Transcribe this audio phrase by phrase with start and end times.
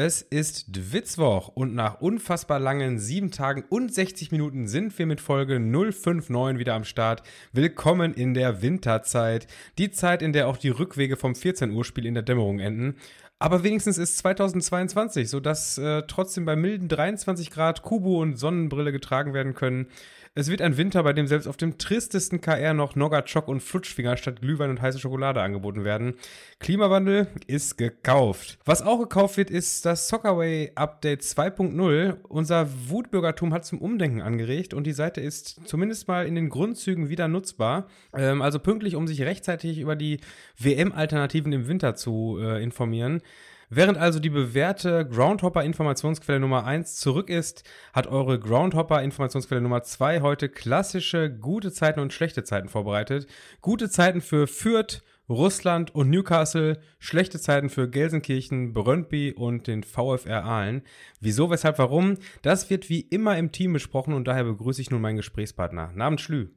[0.00, 5.20] Es ist Dwitzwoch und nach unfassbar langen sieben Tagen und 60 Minuten sind wir mit
[5.20, 7.24] Folge 059 wieder am Start.
[7.52, 9.48] Willkommen in der Winterzeit.
[9.76, 12.94] Die Zeit, in der auch die Rückwege vom 14 Uhr Spiel in der Dämmerung enden.
[13.40, 19.34] Aber wenigstens ist 2022, sodass äh, trotzdem bei milden 23 Grad Kubu und Sonnenbrille getragen
[19.34, 19.88] werden können.
[20.34, 24.16] Es wird ein Winter, bei dem selbst auf dem tristesten KR noch Noggachok und Flutschfinger
[24.16, 26.14] statt Glühwein und heiße Schokolade angeboten werden.
[26.60, 28.58] Klimawandel ist gekauft.
[28.64, 32.16] Was auch gekauft wird, ist das Soccerway Update 2.0.
[32.28, 37.08] Unser Wutbürgertum hat zum Umdenken angeregt und die Seite ist zumindest mal in den Grundzügen
[37.08, 37.86] wieder nutzbar.
[38.14, 40.20] Ähm, also pünktlich, um sich rechtzeitig über die
[40.58, 43.22] WM-Alternativen im Winter zu äh, informieren.
[43.70, 50.48] Während also die bewährte Groundhopper-Informationsquelle Nummer 1 zurück ist, hat eure Groundhopper-Informationsquelle Nummer 2 heute
[50.48, 53.26] klassische gute Zeiten und schlechte Zeiten vorbereitet.
[53.60, 60.44] Gute Zeiten für Fürth, Russland und Newcastle, schlechte Zeiten für Gelsenkirchen, Brøndby und den VfR
[60.44, 60.80] Aalen.
[61.20, 62.16] Wieso, weshalb, warum?
[62.40, 65.92] Das wird wie immer im Team besprochen und daher begrüße ich nun meinen Gesprächspartner.
[65.94, 66.48] Namens Schlü.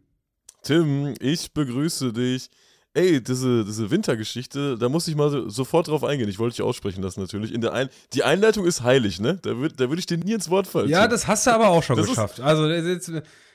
[0.63, 2.49] Tim, ich begrüße dich.
[2.93, 6.27] Ey, diese, diese Wintergeschichte, da muss ich mal so, sofort drauf eingehen.
[6.27, 7.53] Ich wollte dich aussprechen lassen natürlich.
[7.53, 9.39] In der Ein die Einleitung ist heilig, ne?
[9.41, 10.89] Da würde da würd ich dir nie ins Wort fallen.
[10.89, 12.41] Ja, das hast du aber auch schon das geschafft.
[12.41, 13.07] Also jetzt,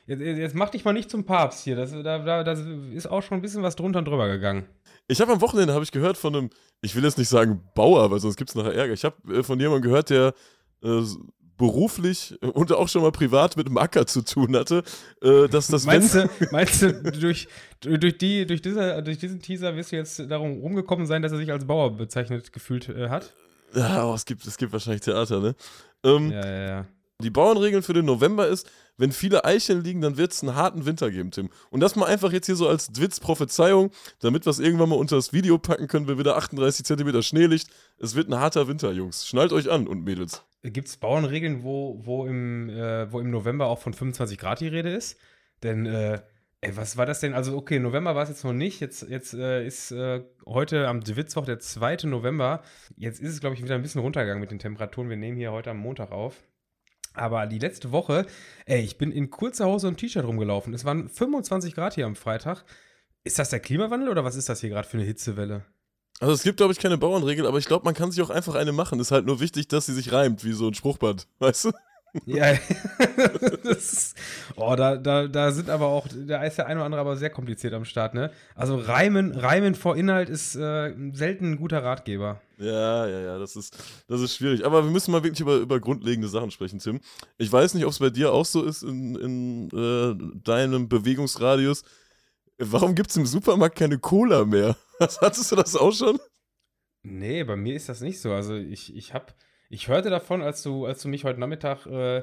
[0.06, 1.76] jetzt, jetzt, mach dich mal nicht zum Papst hier.
[1.76, 2.52] Das, da, da,
[2.94, 4.64] ist auch schon ein bisschen was drunter und drüber gegangen.
[5.06, 6.50] Ich habe am Wochenende, habe ich gehört von einem,
[6.80, 8.94] ich will jetzt nicht sagen Bauer, weil sonst gibt es nachher Ärger.
[8.94, 10.32] Ich habe äh, von jemandem gehört, der
[10.82, 11.02] äh,
[11.56, 14.82] beruflich und auch schon mal privat mit dem Acker zu tun hatte,
[15.22, 17.48] äh, dass das meinst du, meinst du durch,
[17.80, 21.38] durch, die, durch, dieser, durch diesen Teaser wirst du jetzt darum rumgekommen sein, dass er
[21.38, 23.34] sich als Bauer bezeichnet gefühlt äh, hat?
[23.74, 25.54] Ja, oh, es, gibt, es gibt wahrscheinlich Theater, ne?
[26.04, 26.86] Ähm, ja, ja, ja.
[27.22, 30.84] Die Bauernregeln für den November ist, wenn viele Eicheln liegen, dann wird es einen harten
[30.84, 31.48] Winter geben, Tim.
[31.70, 33.90] Und das mal einfach jetzt hier so als Dwitz-Prophezeiung,
[34.20, 37.46] damit wir es irgendwann mal unter das Video packen können, wenn wieder 38 cm Schnee
[37.46, 37.68] liegt.
[37.98, 39.26] Es wird ein harter Winter, Jungs.
[39.26, 40.42] Schnallt euch an und Mädels.
[40.70, 44.68] Gibt es Bauernregeln, wo, wo, im, äh, wo im November auch von 25 Grad die
[44.68, 45.18] Rede ist?
[45.62, 46.20] Denn, äh,
[46.60, 47.34] ey, was war das denn?
[47.34, 48.80] Also, okay, November war es jetzt noch nicht.
[48.80, 51.98] Jetzt, jetzt äh, ist äh, heute am Dwitzwoch der 2.
[52.04, 52.62] November.
[52.96, 55.08] Jetzt ist es, glaube ich, wieder ein bisschen runtergegangen mit den Temperaturen.
[55.08, 56.42] Wir nehmen hier heute am Montag auf.
[57.14, 58.26] Aber die letzte Woche,
[58.66, 60.74] ey, ich bin in kurzer Hose und T-Shirt rumgelaufen.
[60.74, 62.64] Es waren 25 Grad hier am Freitag.
[63.24, 65.64] Ist das der Klimawandel oder was ist das hier gerade für eine Hitzewelle?
[66.20, 68.54] Also es gibt, glaube ich, keine Bauernregel, aber ich glaube, man kann sich auch einfach
[68.54, 69.00] eine machen.
[69.00, 71.72] Ist halt nur wichtig, dass sie sich reimt, wie so ein Spruchband, weißt du?
[72.24, 72.54] Ja,
[73.64, 74.14] das,
[74.54, 77.28] oh, da, da, da sind aber auch, da ist der eine oder andere aber sehr
[77.28, 78.30] kompliziert am Start, ne?
[78.54, 82.40] Also Reimen, Reimen vor Inhalt ist äh, selten ein guter Ratgeber.
[82.58, 83.76] Ja, ja, ja, das ist,
[84.08, 84.64] das ist schwierig.
[84.64, 87.00] Aber wir müssen mal wirklich über, über grundlegende Sachen sprechen, Tim.
[87.36, 91.82] Ich weiß nicht, ob es bei dir auch so ist in, in äh, deinem Bewegungsradius.
[92.58, 94.76] Warum gibt es im Supermarkt keine Cola mehr?
[95.00, 96.18] Hattest du das auch schon?
[97.02, 98.32] Nee, bei mir ist das nicht so.
[98.32, 99.32] Also ich, ich habe
[99.68, 102.22] ich hörte davon, als du, als du mich heute Nachmittag äh,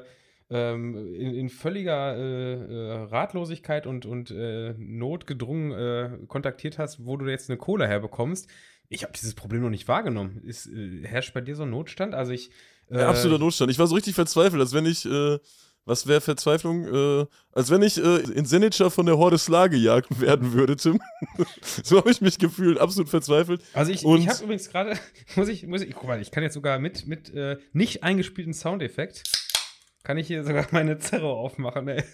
[0.50, 7.16] ähm, in, in, völliger äh, äh, Ratlosigkeit und, und äh, notgedrungen äh, kontaktiert hast, wo
[7.16, 8.48] du jetzt eine Cola herbekommst.
[8.88, 10.42] Ich habe dieses Problem noch nicht wahrgenommen.
[10.44, 12.14] Ist, äh, herrscht bei dir so ein Notstand?
[12.14, 12.50] Also ich.
[12.90, 13.70] Ja, absoluter Notstand.
[13.70, 15.06] Ich war so richtig verzweifelt, als wenn ich
[15.86, 16.86] was wäre Verzweiflung?
[16.86, 21.00] Äh, als wenn ich äh, in Senica von der Horde Sla gejagt werden würde, Tim.
[21.82, 23.62] so habe ich mich gefühlt, absolut verzweifelt.
[23.74, 24.98] Also ich, ich habe übrigens gerade,
[25.36, 28.54] muss ich, muss ich, guck mal, ich kann jetzt sogar mit, mit äh, nicht eingespielten
[28.54, 29.22] Soundeffekt,
[30.02, 32.02] kann ich hier sogar meine Zerro aufmachen, ey.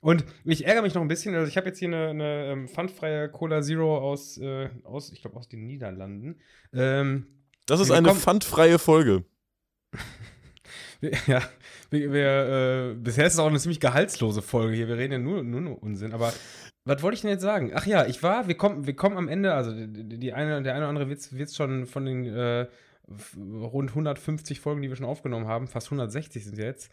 [0.00, 2.68] Und ich ärgere mich noch ein bisschen, also ich habe jetzt hier eine, eine ähm,
[2.68, 6.40] pfandfreie Cola Zero aus, äh, aus ich glaube, aus den Niederlanden.
[6.74, 7.26] Ähm,
[7.66, 9.24] das ist eine pfandfreie Folge.
[11.26, 11.42] ja,
[11.90, 14.88] wir, wir, äh, bisher ist es auch eine ziemlich gehaltslose Folge hier.
[14.88, 16.12] Wir reden ja nur, nur, nur Unsinn.
[16.12, 16.32] Aber
[16.84, 17.72] was wollte ich denn jetzt sagen?
[17.74, 20.74] Ach ja, ich war, wir kommen, wir kommen am Ende, also die, die eine, der
[20.74, 22.66] eine oder andere wird es schon von den äh,
[23.36, 26.90] rund 150 Folgen, die wir schon aufgenommen haben, fast 160 sind jetzt,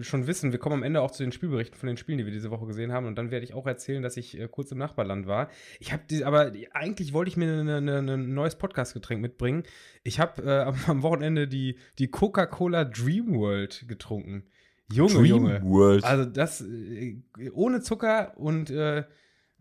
[0.00, 2.32] schon wissen, wir kommen am Ende auch zu den Spielberichten von den Spielen, die wir
[2.32, 3.06] diese Woche gesehen haben.
[3.06, 5.48] Und dann werde ich auch erzählen, dass ich äh, kurz im Nachbarland war.
[5.80, 9.64] Ich habe aber eigentlich wollte ich mir ein neues Podcast-Getränk mitbringen.
[10.04, 14.44] Ich habe äh, am, Wochenende die, die Coca-Cola Dream World getrunken.
[14.90, 15.62] Junge, Dream Junge.
[15.64, 16.04] World.
[16.04, 17.20] Also das äh,
[17.52, 19.04] ohne Zucker und äh,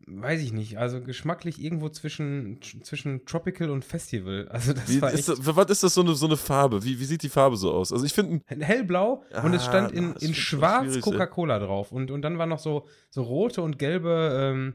[0.07, 4.47] weiß ich nicht, also geschmacklich irgendwo zwischen, zwischen Tropical und Festival.
[4.57, 6.83] Also das wie, war echt das, was ist das so eine, so eine Farbe?
[6.83, 7.91] Wie, wie sieht die Farbe so aus?
[7.91, 12.21] Also ich finde hellblau ah, und es stand in, in schwarz Coca-Cola drauf und, und
[12.21, 14.73] dann waren noch so, so rote und gelbe ähm,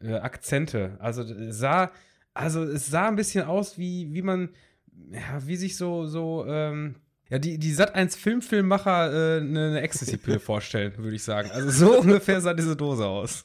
[0.00, 0.96] äh, Akzente.
[1.00, 1.90] Also es sah
[2.34, 4.50] also es sah ein bisschen aus wie wie man
[5.10, 6.96] ja, wie sich so so ähm,
[7.30, 11.50] ja, die, die Sat1 Filmfilmmacher äh, eine, eine Ecstasy-Pille vorstellen, würde ich sagen.
[11.50, 13.44] Also so ungefähr sah diese Dose aus.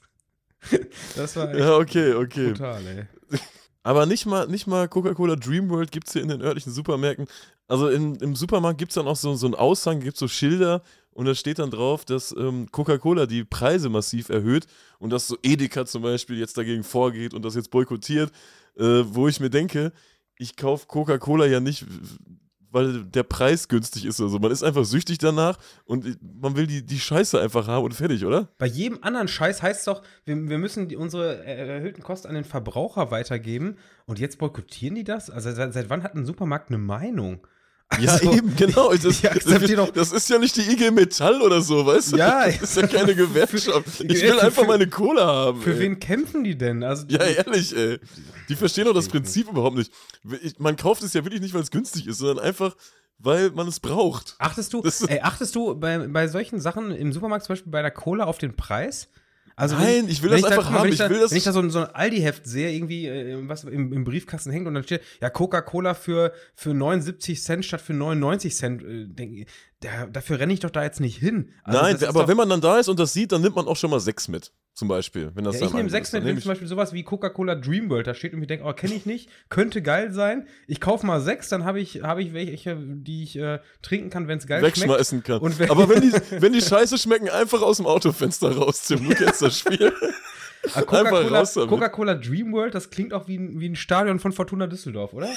[1.16, 2.52] das war echt ja, okay, okay.
[2.52, 3.40] brutal, ey.
[3.84, 7.28] Aber nicht mal, nicht mal Coca-Cola Dreamworld gibt es hier in den örtlichen Supermärkten.
[7.68, 10.84] Also in, im Supermarkt gibt es dann auch so, so einen Aushang, gibt so Schilder
[11.14, 14.68] und da steht dann drauf, dass ähm, Coca-Cola die Preise massiv erhöht
[15.00, 18.32] und dass so Edeka zum Beispiel jetzt dagegen vorgeht und das jetzt boykottiert,
[18.78, 19.94] äh, wo ich mir denke,
[20.38, 21.86] ich kaufe Coca-Cola ja nicht,
[22.72, 24.40] weil der Preis günstig ist oder so.
[24.40, 28.26] Man ist einfach süchtig danach und man will die, die Scheiße einfach haben und fertig,
[28.26, 28.48] oder?
[28.58, 32.36] Bei jedem anderen Scheiß heißt es doch, wir, wir müssen die, unsere erhöhten Kosten an
[32.36, 35.30] den Verbraucher weitergeben und jetzt boykottieren die das?
[35.30, 37.46] Also seit, seit wann hat ein Supermarkt eine Meinung?
[38.00, 38.92] Ja, also, eben, genau.
[39.02, 42.18] Das, das, das, ist ja nicht die IG Metall oder so, weißt du?
[42.18, 44.02] Ja, das ist ja keine Gewerkschaft.
[44.02, 45.62] Ich will einfach meine Kohle haben.
[45.62, 45.80] Für ey.
[45.80, 46.84] wen kämpfen die denn?
[46.84, 48.00] Also, ja, ehrlich, ey.
[48.50, 49.92] Die verstehen doch das Prinzip überhaupt nicht.
[50.60, 52.76] Man kauft es ja wirklich nicht, weil es günstig ist, sondern einfach,
[53.18, 54.36] weil man es braucht.
[54.40, 57.92] Achtest du, ey, achtest du bei, bei solchen Sachen im Supermarkt, zum Beispiel bei der
[57.92, 59.10] Cola, auf den Preis?
[59.62, 60.86] Also Nein, wenn, ich will das einfach da, haben.
[60.86, 63.06] Wenn ich, da, will das wenn ich da so ein, so ein Aldi-Heft sehe, irgendwie,
[63.06, 67.64] äh, was im, im, Briefkasten hängt und dann steht, ja, Coca-Cola für, für 79 Cent
[67.64, 69.48] statt für 99 Cent, äh, denk,
[69.82, 71.52] da, dafür renne ich doch da jetzt nicht hin.
[71.64, 73.78] Also Nein, aber wenn man dann da ist und das sieht, dann nimmt man auch
[73.78, 74.52] schon mal sechs mit.
[74.74, 77.56] Zum Beispiel, wenn das ja, Ich nehme sechs mit, wenn zum Beispiel sowas wie Coca-Cola
[77.56, 80.48] Dreamworld da steht und ich denke, oh, kenne ich nicht, könnte geil sein.
[80.66, 84.28] Ich kaufe mal sechs, dann habe ich, hab ich welche, die ich äh, trinken kann,
[84.30, 85.60] wenn es geil Wegschmeißen schmeckt.
[85.60, 85.70] kann.
[85.70, 89.08] aber wenn die, wenn die Scheiße schmecken, einfach aus dem Autofenster rausziehen.
[89.08, 89.92] Du kennst das Spiel.
[90.76, 95.12] Ah, Coca-Cola Coca Dreamworld, das klingt auch wie ein, wie ein Stadion von Fortuna Düsseldorf,
[95.14, 95.28] oder?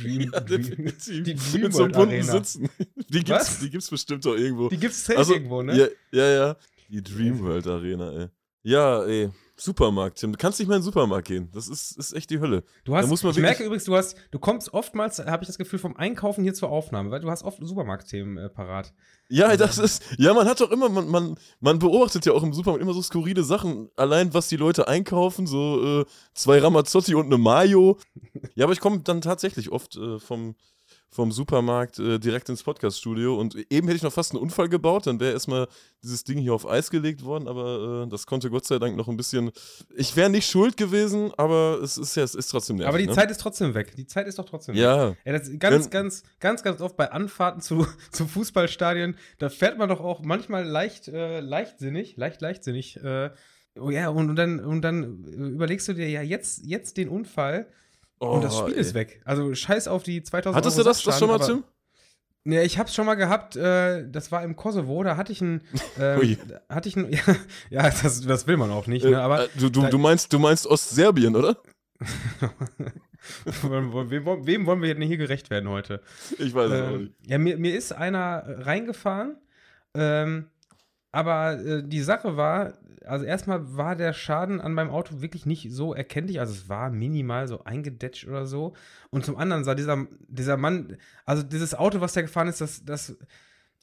[0.00, 0.92] Dream, ja, Dream,
[1.24, 2.22] die Dreamworld Mit so bunten Arena.
[2.22, 2.68] Sitzen.
[3.08, 3.58] Die gibt's, Was?
[3.58, 4.68] die gibt's bestimmt auch irgendwo.
[4.68, 5.76] Die gibt's safe also, irgendwo, ne?
[5.76, 6.56] Ja, ja, ja.
[6.90, 8.28] Die Dreamworld Arena, ey.
[8.68, 9.30] Ja, ey.
[9.56, 10.32] Supermarkt, Tim.
[10.32, 11.48] Du kannst nicht mehr in den Supermarkt gehen.
[11.52, 12.62] Das ist, ist echt die Hölle.
[12.84, 15.96] Du hast, ich merke übrigens, du hast, du kommst oftmals, habe ich das Gefühl, vom
[15.96, 18.92] Einkaufen hier zur Aufnahme, weil du hast oft Supermarktthemen äh, parat.
[19.30, 22.52] Ja, das ist, ja, man hat doch immer, man, man, man beobachtet ja auch im
[22.52, 23.88] Supermarkt immer so skurrile Sachen.
[23.96, 26.04] Allein, was die Leute einkaufen, so äh,
[26.34, 27.98] zwei Ramazzotti und eine Mayo.
[28.54, 30.54] Ja, aber ich komme dann tatsächlich oft äh, vom,
[31.10, 33.38] vom Supermarkt äh, direkt ins Podcaststudio.
[33.38, 35.68] Und eben hätte ich noch fast einen Unfall gebaut, dann wäre erstmal
[36.02, 39.08] dieses Ding hier auf Eis gelegt worden, aber äh, das konnte Gott sei Dank noch
[39.08, 39.50] ein bisschen.
[39.96, 42.88] Ich wäre nicht schuld gewesen, aber es ist ja, es ist trotzdem nervig.
[42.88, 43.12] Aber die ne?
[43.12, 43.96] Zeit ist trotzdem weg.
[43.96, 45.10] Die Zeit ist doch trotzdem ja.
[45.10, 45.16] weg.
[45.24, 45.32] Ja.
[45.32, 49.88] Das ganz, Wenn, ganz, ganz, ganz oft bei Anfahrten zu, zu Fußballstadien, da fährt man
[49.88, 53.02] doch auch manchmal leicht, äh, leichtsinnig, leicht, leichtsinnig.
[53.02, 53.30] Äh,
[53.80, 57.66] oh ja, und, und, dann, und dann überlegst du dir ja jetzt, jetzt den Unfall
[58.20, 58.80] Oh, und das Spiel ey.
[58.80, 59.20] ist weg.
[59.24, 61.64] Also scheiß auf die 2000 Hattest Euro du das, das schon mal, Tim?
[62.44, 65.60] Ne, ich hab's schon mal gehabt, äh, das war im Kosovo, da hatte ich ein,
[65.98, 66.36] äh,
[66.68, 67.20] hatte ich ein, ja,
[67.68, 69.44] ja das, das, will man auch nicht, ne, aber.
[69.44, 71.58] Äh, du, du, du, meinst, du meinst Ostserbien, oder?
[73.44, 76.00] wem, wem, wollen wir denn hier gerecht werden heute?
[76.38, 77.12] Ich weiß es äh, auch nicht.
[77.26, 79.36] Ja, mir, mir ist einer reingefahren,
[79.94, 80.46] ähm,
[81.12, 82.74] aber äh, die Sache war,
[83.04, 86.40] also erstmal war der Schaden an meinem Auto wirklich nicht so erkenntlich.
[86.40, 88.74] Also es war minimal so eingedetscht oder so.
[89.10, 92.84] Und zum anderen sah dieser, dieser Mann, also dieses Auto, was der gefahren ist, das,
[92.84, 93.16] das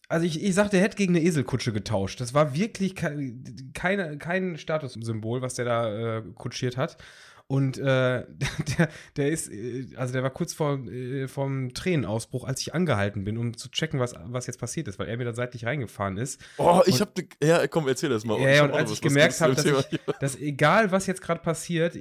[0.07, 2.21] also ich, ich sagte, der hätte gegen eine Eselkutsche getauscht.
[2.21, 3.33] Das war wirklich ke
[3.73, 6.97] keine, kein Statussymbol, was der da äh, kutschiert hat.
[7.47, 7.81] Und äh,
[8.77, 13.23] der, der ist, äh, also der war kurz vor äh, vom Tränenausbruch, als ich angehalten
[13.23, 16.17] bin, um zu checken, was, was jetzt passiert ist, weil er mir da seitlich reingefahren
[16.17, 16.41] ist.
[16.57, 17.13] Oh, ich hab,
[17.43, 18.39] ja, komm, erzähl das mal.
[18.41, 21.95] Ja, und als ich gemerkt habe, dass, ich, dass egal, was jetzt gerade passiert,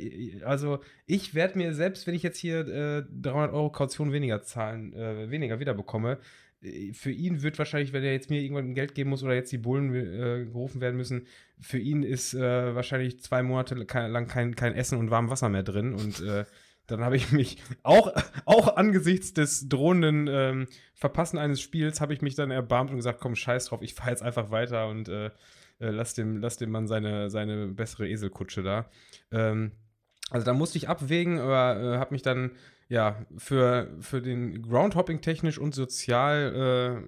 [0.44, 4.94] also ich werde mir selbst, wenn ich jetzt hier äh, 300 Euro Kaution weniger zahlen,
[4.94, 6.19] äh, weniger wiederbekomme,
[6.93, 9.59] für ihn wird wahrscheinlich, wenn er jetzt mir irgendwann Geld geben muss oder jetzt die
[9.59, 11.27] Bullen äh, gerufen werden müssen,
[11.61, 15.63] für ihn ist äh, wahrscheinlich zwei Monate lang kein, kein Essen und warmes Wasser mehr
[15.63, 15.93] drin.
[15.94, 16.44] Und äh,
[16.87, 18.13] dann habe ich mich auch,
[18.44, 23.21] auch angesichts des drohenden ähm, Verpassen eines Spiels, habe ich mich dann erbarmt und gesagt,
[23.21, 26.71] komm, scheiß drauf, ich fahre jetzt einfach weiter und äh, äh, lass, dem, lass dem
[26.71, 28.91] Mann seine, seine bessere Eselkutsche da.
[29.31, 29.73] Ähm,
[30.31, 32.53] also da musste ich abwägen, aber äh, habe mich dann
[32.94, 37.05] ja, für, für den Groundhopping technisch und sozial,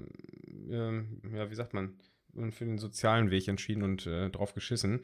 [0.69, 1.95] äh, äh, ja, wie sagt man,
[2.51, 5.03] für den sozialen Weg entschieden und äh, drauf geschissen.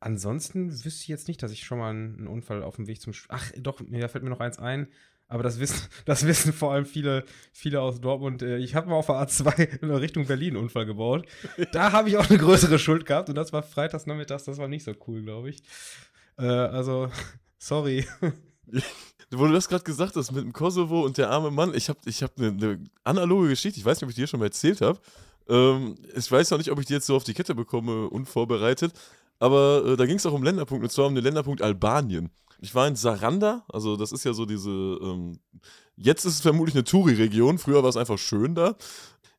[0.00, 3.12] Ansonsten wüsste ich jetzt nicht, dass ich schon mal einen, Unfall auf dem Weg zum.
[3.12, 4.88] Sch Ach, doch, da fällt mir noch eins ein.
[5.28, 8.42] Aber das wissen, das wissen vor allem viele, viele aus Dortmund.
[8.42, 11.28] Äh, ich habe mal auf der A2 in Richtung Berlin einen Unfall gebaut.
[11.70, 14.42] Da habe ich auch eine größere Schuld gehabt und das war freitags nachmittags.
[14.42, 15.62] Das war nicht so cool, glaube ich.
[16.36, 17.12] Äh, also,
[17.58, 18.04] sorry.
[19.30, 21.98] Wo du das gerade gesagt hast mit dem Kosovo und der arme Mann, ich habe
[22.04, 24.80] ich hab eine, eine analoge Geschichte, ich weiß nicht, ob ich dir schon mal erzählt
[24.80, 24.98] habe.
[25.48, 28.92] Ähm, ich weiß noch nicht, ob ich die jetzt so auf die Kette bekomme, unvorbereitet,
[29.38, 32.30] aber äh, da ging es auch um Länderpunkt, und zwar um den Länderpunkt Albanien.
[32.60, 35.38] Ich war in Saranda, also das ist ja so diese, ähm,
[35.96, 38.76] jetzt ist es vermutlich eine Touri-Region, früher war es einfach schön da.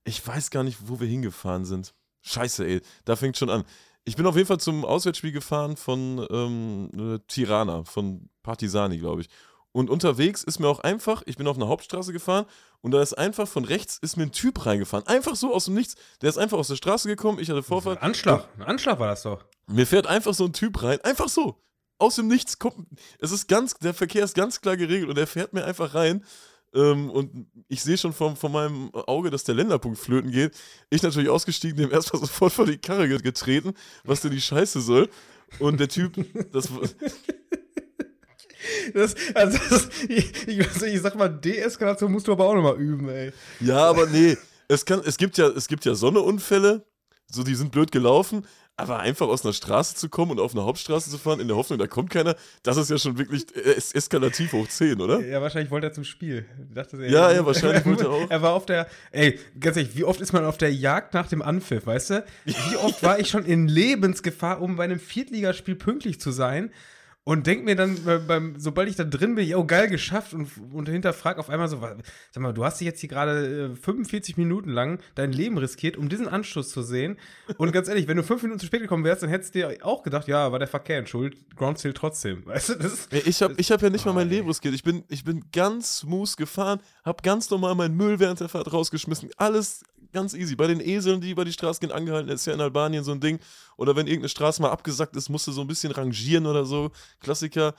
[0.04, 1.94] Ich weiß gar nicht, wo wir hingefahren sind.
[2.22, 3.64] Scheiße, ey, da fängt schon an.
[4.08, 9.20] Ich bin auf jeden Fall zum Auswärtsspiel gefahren von ähm, äh, Tirana, von Partisani, glaube
[9.20, 9.28] ich.
[9.74, 12.46] Und unterwegs ist mir auch einfach, ich bin auf einer Hauptstraße gefahren
[12.80, 15.06] und da ist einfach von rechts ist mir ein Typ reingefahren.
[15.08, 15.96] Einfach so aus dem Nichts.
[16.22, 18.02] Der ist einfach aus der Straße gekommen, ich hatte Vorfahrt.
[18.02, 19.44] Anschlag, ein Anschlag war das doch.
[19.68, 21.62] Mir fährt einfach so ein Typ rein, einfach so.
[22.00, 22.88] Aus dem Nichts kommt.
[23.20, 26.24] Es ist ganz, der Verkehr ist ganz klar geregelt und er fährt mir einfach rein.
[26.78, 30.54] Ähm, und ich sehe schon von, von meinem Auge, dass der Länderpunkt flöten geht.
[30.92, 35.10] Ich natürlich ausgestiegen, dem erstmal sofort vor die Karre getreten, was denn die Scheiße soll.
[35.60, 36.14] Und der Typ,
[36.52, 36.70] das.
[38.94, 43.32] Das, also das, ich, ich, sag mal, Deeskalation musst du aber auch nochmal üben, ey.
[43.62, 44.36] Ja, aber nee.
[44.68, 46.86] Es, kann, es, gibt ja, es gibt ja Sonneunfälle,
[47.32, 48.46] so die sind blöd gelaufen,
[48.78, 51.58] aber einfach aus einer Straße zu kommen und auf eine Hauptstraße zu fahren, in der
[51.58, 55.20] Hoffnung, da kommt keiner, das ist ja schon wirklich es eskalativ hoch 10, oder?
[55.20, 56.46] Ja, wahrscheinlich wollte er zum Spiel.
[56.74, 58.30] Dachte, ey, ja, ja, wahrscheinlich wollte er auch.
[58.30, 61.28] Er war auf der, ey, ganz ehrlich, wie oft ist man auf der Jagd nach
[61.28, 62.26] dem Anpfiff, weißt du?
[62.46, 66.72] Wie oft war ich schon in Lebensgefahr, um bei einem Viertligaspiel pünktlich zu sein?
[67.28, 70.88] Und denk mir dann, beim, sobald ich da drin bin, oh geil, geschafft und, und
[70.88, 74.70] hinterfrag auf einmal so, sag mal, du hast dich jetzt hier gerade 45 äh, Minuten
[74.70, 77.18] lang dein Leben riskiert, um diesen Anschluss zu sehen.
[77.58, 79.86] Und ganz ehrlich, wenn du fünf Minuten zu spät gekommen wärst, dann hättest du dir
[79.86, 82.46] auch gedacht, ja, war der Verkehr in Schuld, Ground zählt trotzdem.
[82.46, 84.74] Weißt du, das, ich habe ich hab ja nicht oh, mal mein Leben riskiert.
[84.74, 88.72] Ich bin, ich bin ganz smooth gefahren, habe ganz normal meinen Müll während der Fahrt
[88.72, 89.32] rausgeschmissen.
[89.36, 90.56] Alles ganz easy.
[90.56, 93.20] Bei den Eseln, die über die Straße gehen, angehalten, ist ja in Albanien so ein
[93.20, 93.40] Ding.
[93.78, 96.92] Oder wenn irgendeine Straße mal abgesackt ist, musst du so ein bisschen rangieren oder so.
[97.20, 97.74] Klassiker.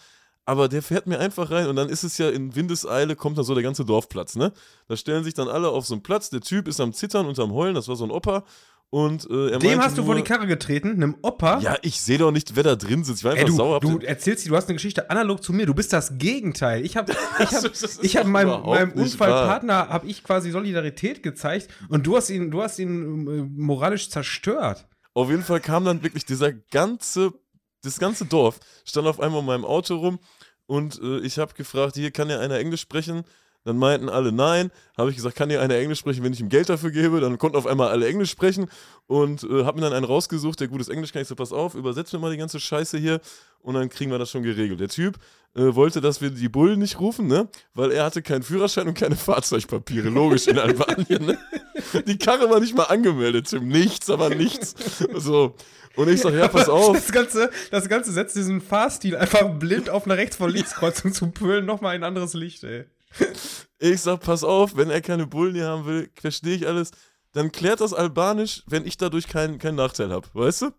[0.44, 3.44] Aber der fährt mir einfach rein und dann ist es ja in Windeseile, kommt dann
[3.44, 4.52] so der ganze Dorfplatz, ne?
[4.86, 6.30] Da stellen sich dann alle auf so einen Platz.
[6.30, 8.44] Der Typ ist am Zittern und am Heulen, das war so ein Opa.
[8.90, 11.60] Und, äh, Dem hast du vor die Karre getreten, einem Opa?
[11.60, 13.18] Ja, ich sehe doch nicht, wer da drin sitzt.
[13.18, 13.80] Ich war einfach Ey, du, sauer.
[13.80, 15.66] Du erzählst, du hast eine Geschichte analog zu mir.
[15.66, 16.82] Du bist das Gegenteil.
[16.82, 17.64] Ich habe ich hab,
[18.02, 22.62] ich hab meinem, meinem Unfallpartner habe ich quasi Solidarität gezeigt und du hast ihn, du
[22.62, 24.86] hast ihn äh, moralisch zerstört.
[25.18, 27.32] Auf jeden Fall kam dann wirklich dieser ganze,
[27.82, 30.20] das ganze Dorf stand auf einmal in meinem Auto rum
[30.66, 33.24] und äh, ich habe gefragt, hier kann ja einer Englisch sprechen?
[33.68, 34.70] Dann meinten alle nein.
[34.96, 37.20] Habe ich gesagt, kann hier einer Englisch sprechen, wenn ich ihm Geld dafür gebe?
[37.20, 38.70] Dann konnten auf einmal alle Englisch sprechen
[39.06, 41.20] und äh, habe mir dann einen rausgesucht, der gutes Englisch kann.
[41.20, 43.20] Ich so, pass auf, übersetzt mir mal die ganze Scheiße hier
[43.60, 44.80] und dann kriegen wir das schon geregelt.
[44.80, 45.18] Der Typ
[45.54, 47.46] äh, wollte, dass wir die Bullen nicht rufen, ne?
[47.74, 50.08] Weil er hatte keinen Führerschein und keine Fahrzeugpapiere.
[50.08, 51.38] Logisch in Albanien, ne?
[52.06, 53.68] Die Karre war nicht mal angemeldet, Tim.
[53.68, 54.74] Nichts, aber nichts.
[55.14, 55.54] So.
[55.94, 56.96] Und ich sag, ja, pass auf.
[56.96, 61.30] Das Ganze, das Ganze setzt diesen Fahrstil einfach blind auf eine Rechts- vor Linkskreuzung zu
[61.30, 62.84] Pölen nochmal ein anderes Licht, ey.
[63.80, 66.90] Ich sag, pass auf, wenn er keine Bullen hier haben will, verstehe ich alles.
[67.32, 70.70] Dann klärt das Albanisch, wenn ich dadurch keinen kein Nachteil habe, weißt du?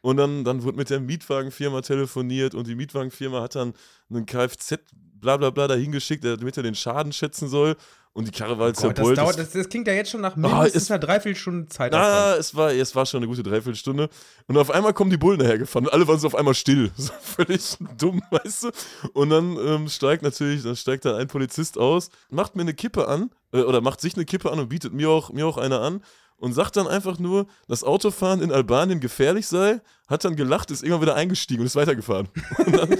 [0.00, 3.74] Und dann, dann wurde mit der Mietwagenfirma telefoniert und die Mietwagenfirma hat dann
[4.08, 7.76] einen Kfz, bla bla bla, dahin geschickt, damit er den Schaden schätzen soll.
[8.18, 9.16] Und die Karre war halt oh zerbeult.
[9.16, 11.94] Das, dauert, das, das, klingt ja jetzt schon nach mindestens oh, einer Dreiviertelstunde Zeit.
[11.94, 14.10] Ah, es war, es war schon eine gute Dreiviertelstunde.
[14.48, 16.90] Und auf einmal kommen die Bullen dahergefahren und alle waren so auf einmal still.
[16.96, 18.70] So völlig dumm, weißt du?
[19.12, 23.06] Und dann ähm, steigt natürlich, dann steigt dann ein Polizist aus, macht mir eine Kippe
[23.06, 25.78] an, äh, oder macht sich eine Kippe an und bietet mir auch, mir auch eine
[25.78, 26.02] an
[26.38, 30.82] und sagt dann einfach nur, dass Autofahren in Albanien gefährlich sei, hat dann gelacht, ist
[30.82, 32.28] irgendwann wieder eingestiegen und ist weitergefahren.
[32.66, 32.98] Und dann,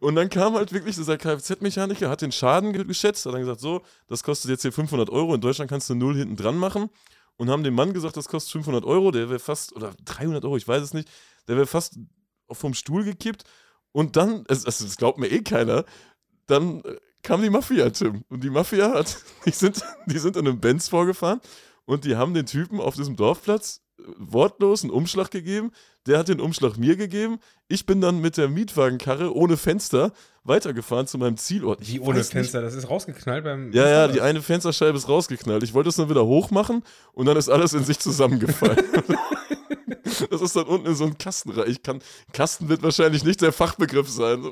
[0.00, 3.82] und dann kam halt wirklich dieser Kfz-Mechaniker, hat den Schaden geschätzt, hat dann gesagt, so,
[4.06, 6.90] das kostet jetzt hier 500 Euro, in Deutschland kannst du null hinten dran machen.
[7.36, 10.58] Und haben dem Mann gesagt, das kostet 500 Euro, der wäre fast, oder 300 Euro,
[10.58, 11.08] ich weiß es nicht,
[11.48, 11.98] der wäre fast
[12.50, 13.44] vom Stuhl gekippt.
[13.92, 15.84] Und dann, also das glaubt mir eh keiner,
[16.46, 18.24] dann äh, kam die Mafia, Tim.
[18.28, 21.40] Und die Mafia hat, die sind, die sind in einem Benz vorgefahren
[21.86, 23.82] und die haben den Typen auf diesem Dorfplatz
[24.16, 25.72] wortlos einen Umschlag gegeben.
[26.06, 27.38] Der hat den Umschlag mir gegeben.
[27.68, 30.12] Ich bin dann mit der Mietwagenkarre ohne Fenster
[30.44, 31.86] weitergefahren zu meinem Zielort.
[31.86, 32.60] Wie ohne Fenster?
[32.60, 32.68] Nicht.
[32.68, 33.72] Das ist rausgeknallt beim.
[33.72, 35.62] Ja, ja, die eine Fensterscheibe ist rausgeknallt.
[35.62, 38.78] Ich wollte es dann wieder hochmachen und dann ist alles in sich zusammengefallen.
[40.30, 41.70] das ist dann unten in so einem Kasten rein.
[41.70, 42.00] Ich kann,
[42.32, 44.44] Kasten wird wahrscheinlich nicht der Fachbegriff sein.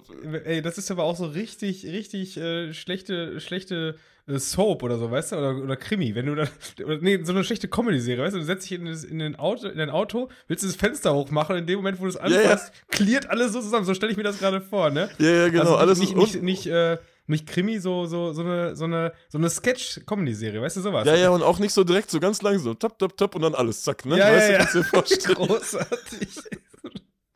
[0.44, 5.10] Ey, das ist aber auch so richtig, richtig äh, schlechte, schlechte äh, Soap oder so,
[5.10, 5.36] weißt du?
[5.36, 6.14] Oder, oder Krimi.
[6.14, 6.48] Wenn du dann.
[7.00, 8.40] Nee, so eine schlechte Comedy-Serie, weißt du?
[8.40, 11.14] Du setzt dich in, das, in, den Auto, in dein Auto, willst du das Fenster
[11.14, 12.82] hochmachen und in dem Moment, wo du es anfasst, ja.
[12.90, 13.84] klärt alles so zusammen.
[13.84, 15.08] So stelle ich mir das gerade vor, ne?
[15.18, 15.62] Ja, ja, genau.
[15.62, 19.38] Also alles nicht, nicht, nicht, äh, nicht Krimi, so, so, so eine, so eine, so
[19.38, 21.06] eine Sketch-Comedy-Serie, weißt du, sowas?
[21.06, 23.42] Ja, ja, und auch nicht so direkt, so ganz langsam, so tap, tap, tap und
[23.42, 24.18] dann alles, zack, ne?
[24.18, 25.02] Ja, weißt ja, du, ja.
[25.02, 26.28] Dir Großartig.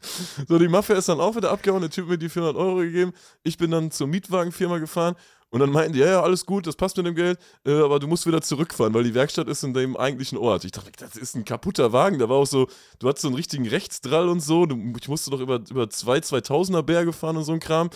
[0.48, 2.78] So, die Mafia ist dann auch wieder abgehauen, der Typ hat mir die 400 Euro
[2.78, 3.12] gegeben.
[3.44, 5.14] Ich bin dann zur Mietwagenfirma gefahren
[5.52, 7.98] und dann meinten die, ja, ja, alles gut, das passt mit dem Geld, äh, aber
[7.98, 10.64] du musst wieder zurückfahren, weil die Werkstatt ist in dem eigentlichen Ort.
[10.64, 12.18] Ich dachte, das ist ein kaputter Wagen.
[12.18, 12.68] Da war auch so,
[12.98, 14.64] du hattest so einen richtigen Rechtsdrall und so.
[14.64, 17.90] Du, ich musste doch über, über zwei 2000er Berge fahren und so ein Kram.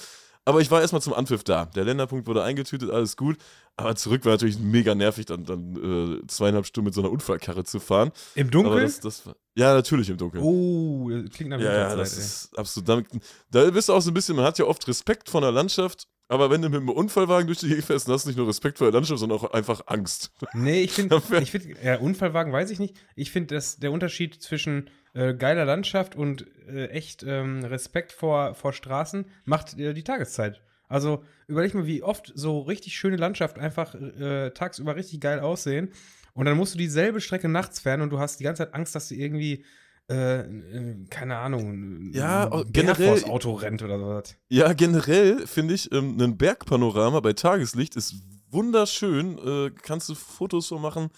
[0.46, 1.66] Aber ich war erstmal zum Anpfiff da.
[1.66, 3.36] Der Länderpunkt wurde eingetütet, alles gut.
[3.76, 7.64] Aber zurück war natürlich mega nervig, dann, dann äh, zweieinhalb Stunden mit so einer Unfallkarre
[7.64, 8.12] zu fahren.
[8.36, 8.84] Im Dunkeln?
[8.84, 10.42] Das, das war, ja, natürlich im Dunkeln.
[10.44, 12.20] oh, das klingt nach ja, ja, das ey.
[12.20, 12.88] ist absolut.
[12.88, 13.06] Damit,
[13.50, 16.06] da bist du auch so ein bisschen, man hat ja oft Respekt vor der Landschaft,
[16.28, 18.48] aber wenn du mit einem Unfallwagen durch die Gegend fährst, dann hast du nicht nur
[18.48, 20.30] Respekt vor der Landschaft, sondern auch einfach Angst.
[20.54, 22.96] Nee, ich finde, ich find, ja, Unfallwagen weiß ich nicht.
[23.16, 28.54] Ich finde, dass der Unterschied zwischen äh, geiler Landschaft und äh, echt ähm, Respekt vor,
[28.54, 30.61] vor Straßen macht äh, die Tageszeit.
[30.88, 35.90] Also überleg mal, wie oft so richtig schöne Landschaft einfach äh, tagsüber richtig geil aussehen.
[36.35, 38.94] Und dann musst du dieselbe Strecke nachts fahren und du hast die ganze Zeit Angst,
[38.94, 39.64] dass du irgendwie,
[40.11, 44.37] äh, äh, keine Ahnung, Ja, ein oh, generell- vors Auto rennt oder sowas.
[44.49, 48.14] Ja, generell finde ich, ähm, ein Bergpanorama bei Tageslicht ist
[48.50, 49.38] wunderschön.
[49.38, 51.08] Äh, kannst du Fotos so machen,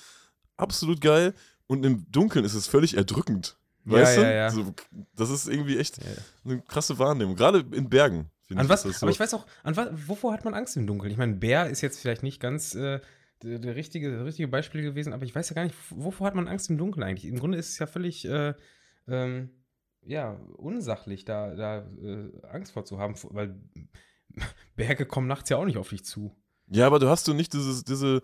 [0.56, 1.34] absolut geil.
[1.66, 3.58] Und im Dunkeln ist es völlig erdrückend.
[3.88, 4.22] Ja, Weißt du?
[4.22, 4.50] ja, ja.
[4.50, 4.74] So,
[5.16, 6.16] das ist irgendwie echt Ja, ja.
[6.44, 7.36] eine krasse Wahrnehmung.
[7.36, 8.30] Gerade in Bergen.
[8.46, 8.82] finde An ich, was?
[8.82, 9.06] das so.
[9.06, 11.10] Aber ich weiß auch, an was, wovor hat man Angst im Dunkeln?
[11.10, 13.00] Ich meine, Bär ist jetzt vielleicht nicht ganz äh,
[13.42, 16.34] der, der richtige, das richtige Beispiel gewesen, aber ich weiß ja gar nicht, wovor hat
[16.34, 17.24] man Angst im Dunkeln eigentlich?
[17.30, 18.54] Im Grunde ist es ja völlig, äh,
[19.06, 19.50] ähm,
[20.04, 23.60] ja, unsachlich, da, da äh, Angst vor zu haben, weil
[24.76, 26.34] Berge kommen nachts ja auch nicht auf dich zu.
[26.70, 28.22] Ja, aber du hast du nicht dieses, diese,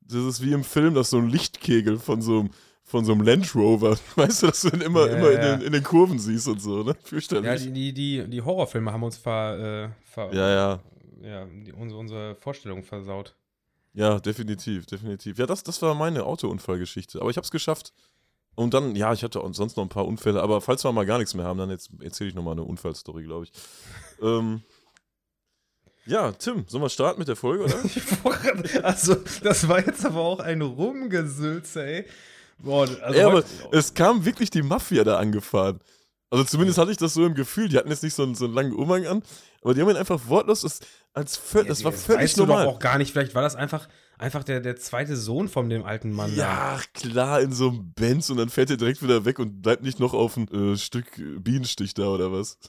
[0.00, 2.50] dieses wie im Film, dass so ein Lichtkegel von so einem,
[2.86, 5.54] von so einem Land Rover, weißt du, dass du den immer, Ja, immer ja.
[5.54, 6.96] In, den, in den Kurven siehst und so, ne?
[7.02, 7.44] Fürchterlich.
[7.44, 10.80] Ja, die, die, die, Horrorfilme haben uns ver, äh, ver ja, ja.
[11.20, 13.34] ja, die, unsere, unsere Vorstellung versaut.
[13.92, 15.36] Ja, definitiv, definitiv.
[15.38, 17.20] Ja, das, das war meine Autounfallgeschichte.
[17.20, 17.92] Aber ich habe es geschafft.
[18.54, 20.42] Und dann, ja, ich hatte sonst noch ein paar Unfälle.
[20.42, 23.24] Aber falls wir mal gar nichts mehr haben, dann jetzt erzähle ich nochmal eine Unfallstory,
[23.24, 23.52] glaube ich.
[24.22, 24.62] ähm,
[26.04, 28.84] ja, Tim, sollen wir starten mit der Folge, oder?
[28.84, 32.04] also, das war jetzt aber auch ein Rumgesülze, ey.
[32.58, 35.80] Boah, also ja, aber es kam wirklich die Mafia da angefahren.
[36.30, 37.68] Also zumindest hatte ich das so im Gefühl.
[37.68, 39.22] Die hatten jetzt nicht so einen, so einen langen Umhang an,
[39.62, 40.80] aber die haben ihn einfach wortlos das,
[41.12, 42.64] als völ das war völlig weißt normal.
[42.64, 43.12] du doch auch gar nicht.
[43.12, 46.34] Vielleicht war das einfach, einfach der, der zweite Sohn von dem alten Mann.
[46.34, 49.82] Ja, klar, in so einem Benz und dann fährt er direkt wieder weg und bleibt
[49.82, 52.58] nicht noch auf ein äh, Stück Bienenstich da oder was?
[52.58, 52.68] da.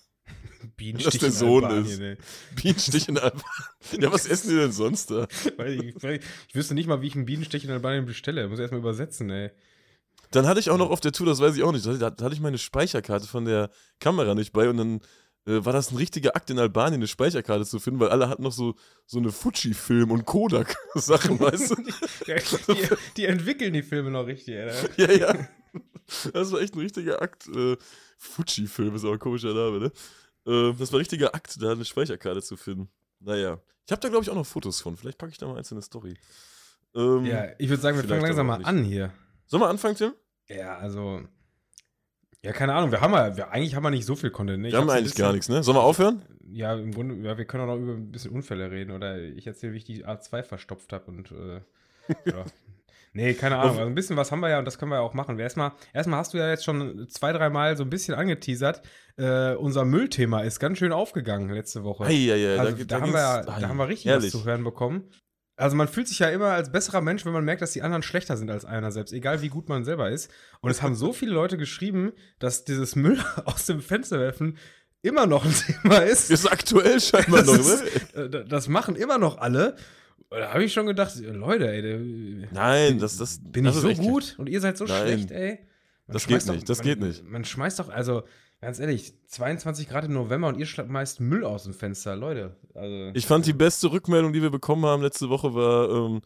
[0.77, 2.00] Bienenstich dass der Sohn Albanien, ist.
[2.00, 2.17] ey.
[2.56, 3.44] Bienenstich in Albanien.
[4.01, 5.27] Ja, was essen die denn sonst da?
[5.65, 8.48] Ich, ich, ich wüsste nicht mal, wie ich einen Bienenstich in Albanien bestelle.
[8.50, 9.51] Muss erstmal übersetzen, ey.
[10.32, 12.34] Dann hatte ich auch noch auf der Tour, das weiß ich auch nicht, da, hatte
[12.34, 15.00] ich meine Speicherkarte von der Kamera nicht bei und dann
[15.46, 18.44] äh, war das ein richtiger Akt in Albanien, eine Speicherkarte zu finden, weil alle hatten
[18.44, 21.76] noch so, so eine Fuji-Film- und Kodak-Sachen, weißt du?
[21.76, 24.72] Die, die, die entwickeln die Filme noch richtig, ey.
[24.98, 25.48] ja, ja.
[26.34, 27.48] Das war echt ein richtiger Akt.
[27.48, 27.78] Äh,
[28.18, 29.92] Fuji-Film ist auch ein komischer Name, ne?
[30.46, 32.90] Äh, das war ein richtiger Akt, da eine Speicherkarte zu finden.
[33.20, 33.60] Naja.
[33.86, 34.98] Ich habe da, glaube ich, auch noch Fotos von.
[34.98, 36.16] Vielleicht packe ich da mal eins in eine Story.
[36.96, 39.13] Ähm, Ja, ich würde sagen, wir fangen langsam mal an hier.
[39.48, 40.14] Sollen wir anfangen, Tim?
[40.50, 41.22] Ja, also.
[42.44, 44.62] Ja, keine Ahnung, wir haben ja, wir, eigentlich haben wir nicht so viel Content.
[44.62, 44.72] Ne?
[44.72, 45.64] Wir haben eigentlich bisschen- gar nichts, ne?
[45.64, 46.22] Sollen wir aufhören?
[46.50, 49.46] Ja, im Grunde, ja, wir können auch noch über ein bisschen Unfälle reden oder ich
[49.48, 51.62] erzähle, wie ich die A2 verstopft habe und äh,
[52.26, 52.46] ja.
[53.14, 53.72] Nee, keine Ahnung.
[53.78, 55.40] Also ein bisschen was haben wir ja und das können wir ja auch machen.
[55.40, 58.82] Erstmal, erstmal hast du ja jetzt schon zwei, dreimal so ein bisschen angeteasert.
[59.18, 62.06] Äh, unser Müllthema ist ganz schön aufgegangen letzte Woche.
[62.06, 64.34] Eieiei, also, da, geht- haben wir, da haben wir richtig herrlich.
[64.34, 65.10] was zu hören bekommen.
[65.58, 68.04] Also man fühlt sich ja immer als besserer Mensch, wenn man merkt, dass die anderen
[68.04, 70.32] schlechter sind als einer selbst, egal wie gut man selber ist.
[70.62, 74.58] Und es haben so viele Leute geschrieben, dass dieses Müll aus dem Fenster werfen
[75.02, 76.30] immer noch ein Thema ist.
[76.32, 78.24] Ist aktuell scheinbar Das noch, ist- ne?
[78.24, 79.76] Äh, da- Das machen immer noch alle.
[80.30, 84.36] Da habe ich schon gedacht, Leute, ey, Nein, das, das, bin das ich so gut
[84.38, 85.02] und ihr seid so Nein.
[85.02, 85.60] schlecht, ey.
[86.06, 87.24] Man Das geht nicht, das man, geht nicht.
[87.26, 88.24] Man schmeißt doch, also
[88.62, 92.56] ganz ehrlich, 22 Grad im November und ihr schmeißt Müll aus dem Fenster, Leute.
[92.74, 96.22] Also, Ich fand die beste Rückmeldung, die wir bekommen haben letzte Woche, war, ähm,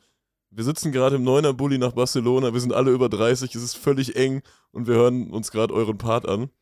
[0.49, 3.77] wir sitzen gerade im Neuner Bulli nach Barcelona, wir sind alle über 30, es ist
[3.77, 4.41] völlig eng
[4.71, 6.49] und wir hören uns gerade euren Part an.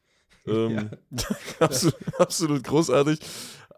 [0.48, 0.90] Ähm,
[1.60, 3.20] absolut, absolut großartig.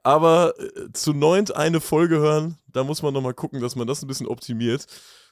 [0.04, 4.02] Aber äh, zu neunt eine Folge hören, da muss man nochmal gucken, dass man das
[4.02, 4.86] ein bisschen optimiert,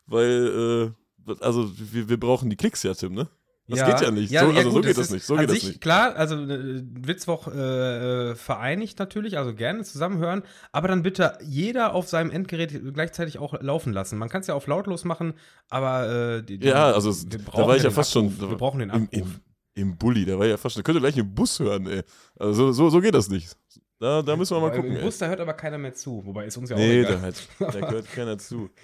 [0.06, 0.94] weil,
[1.28, 3.30] äh, also wir, wir brauchen die Klicks ja, Tim, ne?
[3.70, 4.32] Das geht ja nicht.
[4.32, 5.26] so, also so gut, geht es das ist nicht.
[5.26, 5.82] So geht das sich, nicht.
[5.82, 11.94] Klar, also äh, Witzwoch äh, äh, vereinigt natürlich, also gerne zusammenhören, aber dann bitte jeder
[11.94, 14.18] auf seinem Endgerät gleichzeitig auch laufen lassen.
[14.18, 15.34] Man kann es ja auf lautlos machen,
[15.70, 18.34] aber äh, die, Ja, also wir da brauchen war ich ja fast Abruf.
[18.40, 18.50] schon.
[18.50, 19.12] Wir brauchen den im, Abruf.
[19.14, 19.36] im,
[19.76, 20.82] Im Bulli, da war ja fast schon.
[20.84, 22.02] Da könnt ihr gleich im Bus hören, ey.
[22.38, 23.56] Also so, so geht das nicht.
[24.00, 24.92] Da, da müssen wir mal gucken.
[24.92, 25.04] Im ey.
[25.04, 26.26] Bus, da hört aber keiner mehr zu.
[26.26, 27.16] Wobei ist uns ja auch Nee, egal.
[27.16, 28.70] da, halt, da gehört keiner zu.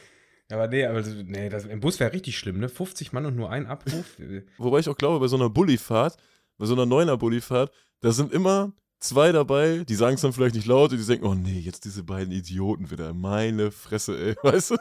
[0.51, 2.69] Aber nee, aber nee, das, im Bus wäre richtig schlimm, ne?
[2.69, 4.05] 50 Mann und nur ein Abruf.
[4.57, 6.17] Wobei ich auch glaube, bei so einer Bullifahrt,
[6.57, 10.55] bei so einer neuner Bullifahrt, da sind immer zwei dabei, die sagen es dann vielleicht
[10.55, 13.13] nicht laut und die denken, oh nee, jetzt diese beiden Idioten wieder.
[13.13, 14.35] Meine Fresse, ey.
[14.43, 14.75] Weißt du?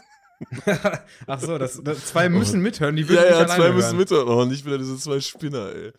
[1.27, 3.97] Ach so, das, das, zwei müssen mithören, die würden Ja, nicht ja, zwei müssen hören.
[3.97, 4.29] mithören.
[4.29, 5.93] Oh, nicht wieder diese zwei Spinner, ey.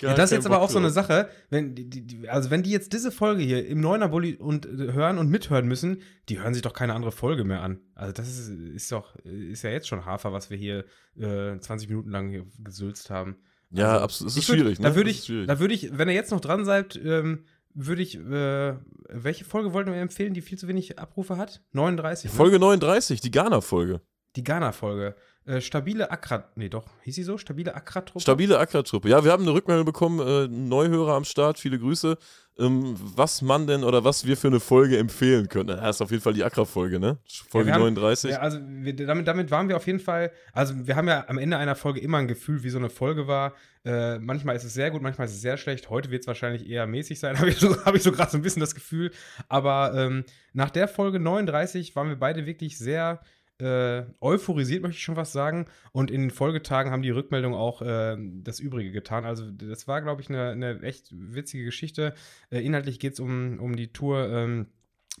[0.00, 2.70] Ja, das ist jetzt aber auch so eine Sache, wenn die, die, also wenn die
[2.70, 6.54] jetzt diese Folge hier im Neuner Bulli und äh, hören und mithören müssen, die hören
[6.54, 7.80] sich doch keine andere Folge mehr an.
[7.94, 10.84] Also das ist, ist doch, ist ja jetzt schon Hafer, was wir hier
[11.16, 13.36] äh, 20 Minuten lang hier gesülzt haben.
[13.70, 14.30] Ja, also, absolut.
[14.30, 14.88] Es ist schwierig, würd, ne?
[14.88, 18.16] Da würde ich, da würde ich, wenn ihr jetzt noch dran seid, ähm, würde ich,
[18.16, 18.76] äh,
[19.08, 21.62] welche Folge wollten wir empfehlen, die viel zu wenig Abrufe hat?
[21.72, 22.30] 39.
[22.30, 22.36] Ne?
[22.36, 24.00] Folge 39, die Ghana-Folge.
[24.36, 25.14] Die Ghana-Folge.
[25.50, 27.36] Äh, stabile Akkra, nee doch, hieß sie so?
[27.36, 28.20] Stabile Akkra-Truppe?
[28.20, 29.08] Stabile Akkra-Truppe.
[29.08, 32.16] Ja, wir haben eine Rückmeldung bekommen, äh, Neuhörer am Start, viele Grüße.
[32.60, 35.68] Ähm, was man denn oder was wir für eine Folge empfehlen können.
[35.68, 37.18] Das ist auf jeden Fall die Akkra-Folge, ne?
[37.48, 38.32] Folge ja, haben, 39.
[38.32, 41.38] Ja, also wir, damit, damit waren wir auf jeden Fall, also wir haben ja am
[41.38, 43.54] Ende einer Folge immer ein Gefühl, wie so eine Folge war.
[43.84, 45.90] Äh, manchmal ist es sehr gut, manchmal ist es sehr schlecht.
[45.90, 48.42] Heute wird es wahrscheinlich eher mäßig sein, habe ich so, hab so gerade so ein
[48.42, 49.10] bisschen das Gefühl.
[49.48, 53.20] Aber ähm, nach der Folge 39 waren wir beide wirklich sehr
[53.60, 55.66] äh, euphorisiert, möchte ich schon was sagen.
[55.92, 59.24] Und in den Folgetagen haben die Rückmeldungen auch äh, das Übrige getan.
[59.24, 62.14] Also, das war, glaube ich, eine, eine, echt witzige Geschichte.
[62.50, 64.66] Äh, inhaltlich geht es um, um die Tour ähm,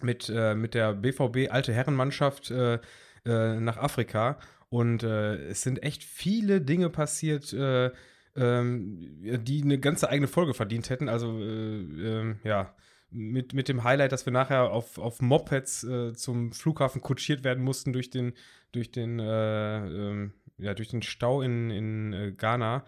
[0.02, 2.78] mit, äh, mit der BVB Alte Herrenmannschaft äh,
[3.24, 4.38] äh, nach Afrika.
[4.68, 7.98] Und es sind echt viele Dinge passiert, ähm,
[8.36, 11.08] die eine ganze eigene Folge verdient hätten.
[11.08, 12.72] Also, ähm, ja
[13.10, 17.64] mit, mit dem Highlight, dass wir nachher auf, auf Mopeds äh, zum Flughafen kutschiert werden
[17.64, 18.34] mussten durch den,
[18.72, 22.84] durch den, äh, äh, ja, durch den Stau in, in äh, Ghana.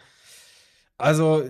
[0.99, 1.43] Also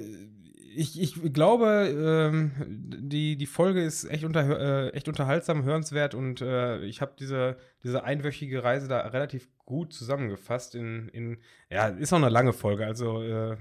[0.74, 6.40] ich, ich glaube, ähm, die, die Folge ist echt, unter, äh, echt unterhaltsam, hörenswert und
[6.40, 10.74] äh, ich habe diese, diese einwöchige Reise da relativ gut zusammengefasst.
[10.74, 11.38] In, in,
[11.70, 13.56] ja, ist auch eine lange Folge, also äh,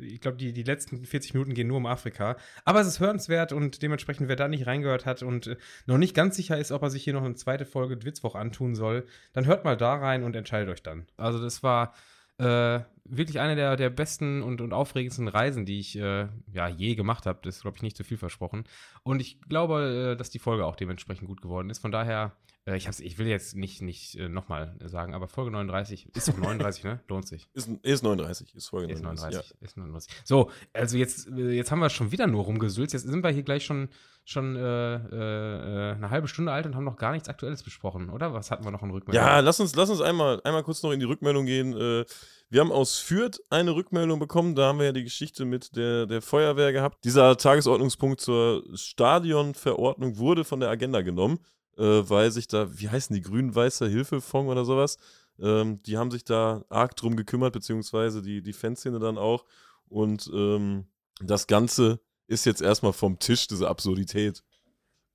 [0.00, 2.36] ich glaube, die, die letzten 40 Minuten gehen nur um Afrika.
[2.64, 6.14] Aber es ist hörenswert und dementsprechend, wer da nicht reingehört hat und äh, noch nicht
[6.14, 9.46] ganz sicher ist, ob er sich hier noch eine zweite Folge Witzwoch antun soll, dann
[9.46, 11.06] hört mal da rein und entscheidet euch dann.
[11.16, 11.94] Also das war
[12.38, 16.94] äh, wirklich eine der, der besten und, und aufregendsten Reisen, die ich äh, ja, je
[16.94, 17.38] gemacht habe.
[17.42, 18.64] Das ist, glaube ich, nicht zu viel versprochen.
[19.02, 21.78] Und ich glaube, äh, dass die Folge auch dementsprechend gut geworden ist.
[21.78, 22.32] Von daher,
[22.66, 26.28] äh, ich, hab's, ich will jetzt nicht, nicht äh, nochmal sagen, aber Folge 39 ist
[26.28, 27.00] doch 39, ne?
[27.08, 27.48] Lohnt sich.
[27.54, 29.36] Ist, ist 39, ist Folge ist 39.
[29.36, 29.66] 39 ja.
[29.66, 30.12] Ist 39.
[30.24, 32.92] So, also jetzt, äh, jetzt haben wir schon wieder nur rumgesülzt.
[32.92, 33.88] Jetzt sind wir hier gleich schon,
[34.24, 38.34] schon äh, äh, eine halbe Stunde alt und haben noch gar nichts Aktuelles besprochen, oder?
[38.34, 39.24] Was hatten wir noch in Rückmeldung?
[39.24, 42.04] Ja, lass uns, lass uns einmal, einmal kurz noch in die Rückmeldung gehen.
[42.48, 44.54] Wir haben aus Fürth eine Rückmeldung bekommen.
[44.54, 47.04] Da haben wir ja die Geschichte mit der, der Feuerwehr gehabt.
[47.04, 51.40] Dieser Tagesordnungspunkt zur Stadionverordnung wurde von der Agenda genommen,
[51.76, 54.96] äh, weil sich da, wie heißen die, grün-weiße Hilfefonds oder sowas,
[55.40, 59.44] ähm, die haben sich da arg drum gekümmert, beziehungsweise die, die Fanszene dann auch.
[59.88, 60.86] Und ähm,
[61.20, 64.44] das Ganze ist jetzt erstmal vom Tisch, diese Absurdität.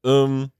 [0.04, 0.52] Ähm,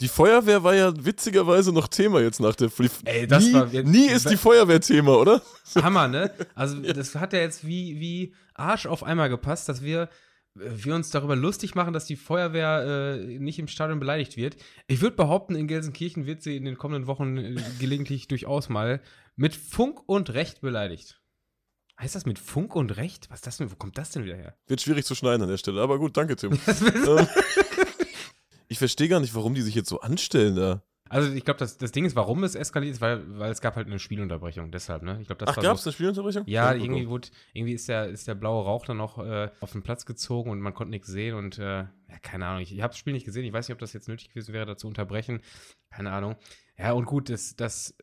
[0.00, 3.00] die Feuerwehr war ja witzigerweise noch Thema jetzt nach der Flief.
[3.04, 3.66] Ey, das nie, war.
[3.66, 5.42] Nie ist die Feuerwehr Thema, oder?
[5.76, 6.32] Hammer, ne?
[6.54, 10.08] Also, das hat ja jetzt wie, wie Arsch auf einmal gepasst, dass wir,
[10.54, 14.56] wir uns darüber lustig machen, dass die Feuerwehr äh, nicht im Stadion beleidigt wird.
[14.86, 19.00] Ich würde behaupten, in Gelsenkirchen wird sie in den kommenden Wochen äh, gelegentlich durchaus mal
[19.36, 21.20] mit Funk und Recht beleidigt.
[22.00, 23.28] Heißt das mit Funk und Recht?
[23.28, 23.70] Was ist das denn?
[23.70, 24.56] Wo kommt das denn wieder her?
[24.66, 26.52] Wird schwierig zu schneiden an der Stelle, aber gut, danke, Tim.
[26.86, 27.28] ähm,
[28.70, 30.82] ich verstehe gar nicht, warum die sich jetzt so anstellen da.
[31.08, 33.74] Also ich glaube, das, das Ding ist, warum es eskaliert ist, weil, weil es gab
[33.74, 35.18] halt eine Spielunterbrechung, deshalb, ne?
[35.20, 36.44] Ich glaub, das Ach, gab es so, eine Spielunterbrechung?
[36.46, 39.72] Ja, ja irgendwie, wurde, irgendwie ist der, ist der blaue Rauch dann noch äh, auf
[39.72, 42.80] den Platz gezogen und man konnte nichts sehen und äh, ja, keine Ahnung, ich, ich
[42.80, 44.76] habe das Spiel nicht gesehen, ich weiß nicht, ob das jetzt nötig gewesen wäre, da
[44.76, 45.40] zu unterbrechen.
[45.90, 46.36] Keine Ahnung.
[46.78, 47.96] Ja, und gut, das, das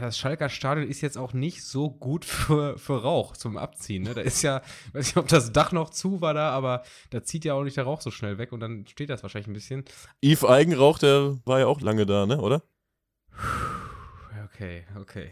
[0.00, 4.02] das Schalker Stadion ist jetzt auch nicht so gut für, für Rauch zum Abziehen.
[4.04, 4.14] Ne?
[4.14, 7.44] Da ist ja, weiß nicht, ob das Dach noch zu war da, aber da zieht
[7.44, 9.84] ja auch nicht der Rauch so schnell weg und dann steht das wahrscheinlich ein bisschen.
[10.22, 12.62] Yves Eigenrauch, der war ja auch lange da, ne, oder?
[14.44, 15.30] Okay, okay.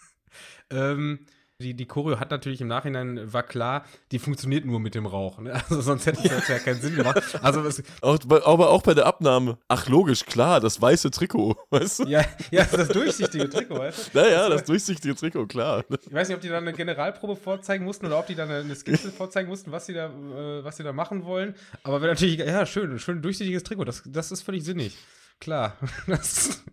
[0.70, 1.26] ähm,
[1.60, 5.38] die, die Choreo hat natürlich im Nachhinein, war klar, die funktioniert nur mit dem Rauch.
[5.38, 5.52] Ne?
[5.52, 7.22] Also sonst hätte es ja keinen Sinn gemacht.
[7.42, 9.58] Also es, auch, aber auch bei der Abnahme.
[9.68, 12.04] Ach, logisch, klar, das weiße Trikot, weißt du?
[12.04, 14.18] Ja, ja das durchsichtige Trikot, weißt du?
[14.18, 15.84] Naja, das, das durchsichtige Trikot, klar.
[15.88, 18.74] Ich weiß nicht, ob die dann eine Generalprobe vorzeigen mussten oder ob die dann eine
[18.74, 21.54] Skizze vorzeigen mussten, was sie da, äh, was sie da machen wollen.
[21.82, 24.96] Aber wenn natürlich, ja, schön, schön durchsichtiges Trikot, das, das ist völlig sinnig.
[25.40, 25.76] Klar.
[26.06, 26.64] Das,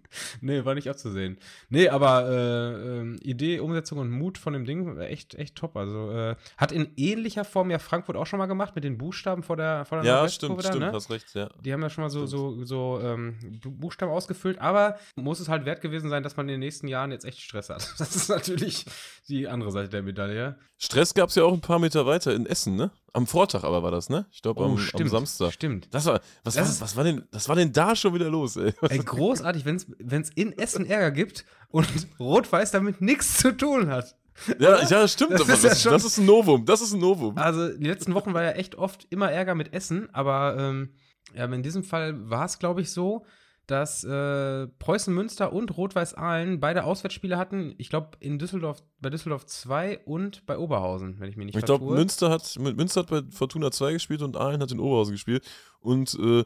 [0.42, 1.38] nee, war nicht abzusehen.
[1.70, 5.78] Nee, aber äh, äh, Idee, Umsetzung und Mut von dem Ding echt, echt top.
[5.78, 9.44] Also äh, hat in ähnlicher Form ja Frankfurt auch schon mal gemacht mit den Buchstaben
[9.44, 10.92] vor der vor der Ja, stimmt, da, stimmt, ne?
[10.92, 11.50] hast recht, ja.
[11.64, 15.66] Die haben ja schon mal so, so, so ähm, Buchstaben ausgefüllt, aber muss es halt
[15.66, 17.88] wert gewesen sein, dass man in den nächsten Jahren jetzt echt Stress hat.
[17.98, 18.86] Das ist natürlich
[19.28, 20.58] die andere Seite der Medaille.
[20.78, 22.92] Stress gab es ja auch ein paar Meter weiter in Essen, ne?
[23.14, 24.28] Am Vortag aber war das, ne?
[24.32, 25.52] Ich glaube, oh, am, am, Samstag.
[25.54, 25.94] Stimmt.
[25.94, 28.58] Das war, was, das war, was, war denn, was war denn da schon wieder los,
[28.58, 28.74] ey?
[28.90, 29.76] ey großartig, wenn
[30.22, 31.88] es in Essen Ärger gibt und
[32.20, 34.16] Rot-Weiß damit nichts zu tun hat.
[34.60, 35.34] Ja, ja stimmt.
[35.34, 36.66] Das ist ja das, schon- das ist ein Novum.
[36.66, 37.38] Das ist ein Novum.
[37.38, 40.94] Also die letzten Wochen war ja echt oft immer Ärger mit Essen, aber ähm,
[41.34, 43.26] ja, in diesem Fall war es, glaube ich, so,
[43.68, 47.76] dass äh, Preußen Münster und Rot-Weiß Aalen beide Auswärtsspiele hatten.
[47.78, 51.66] Ich glaube, in Düsseldorf, bei Düsseldorf 2 und bei Oberhausen, wenn ich mich nicht Ich
[51.66, 51.86] glaube.
[51.94, 55.44] Münster hat, Münster hat bei Fortuna 2 gespielt und Aalen hat in Oberhausen gespielt.
[55.82, 56.44] Und äh,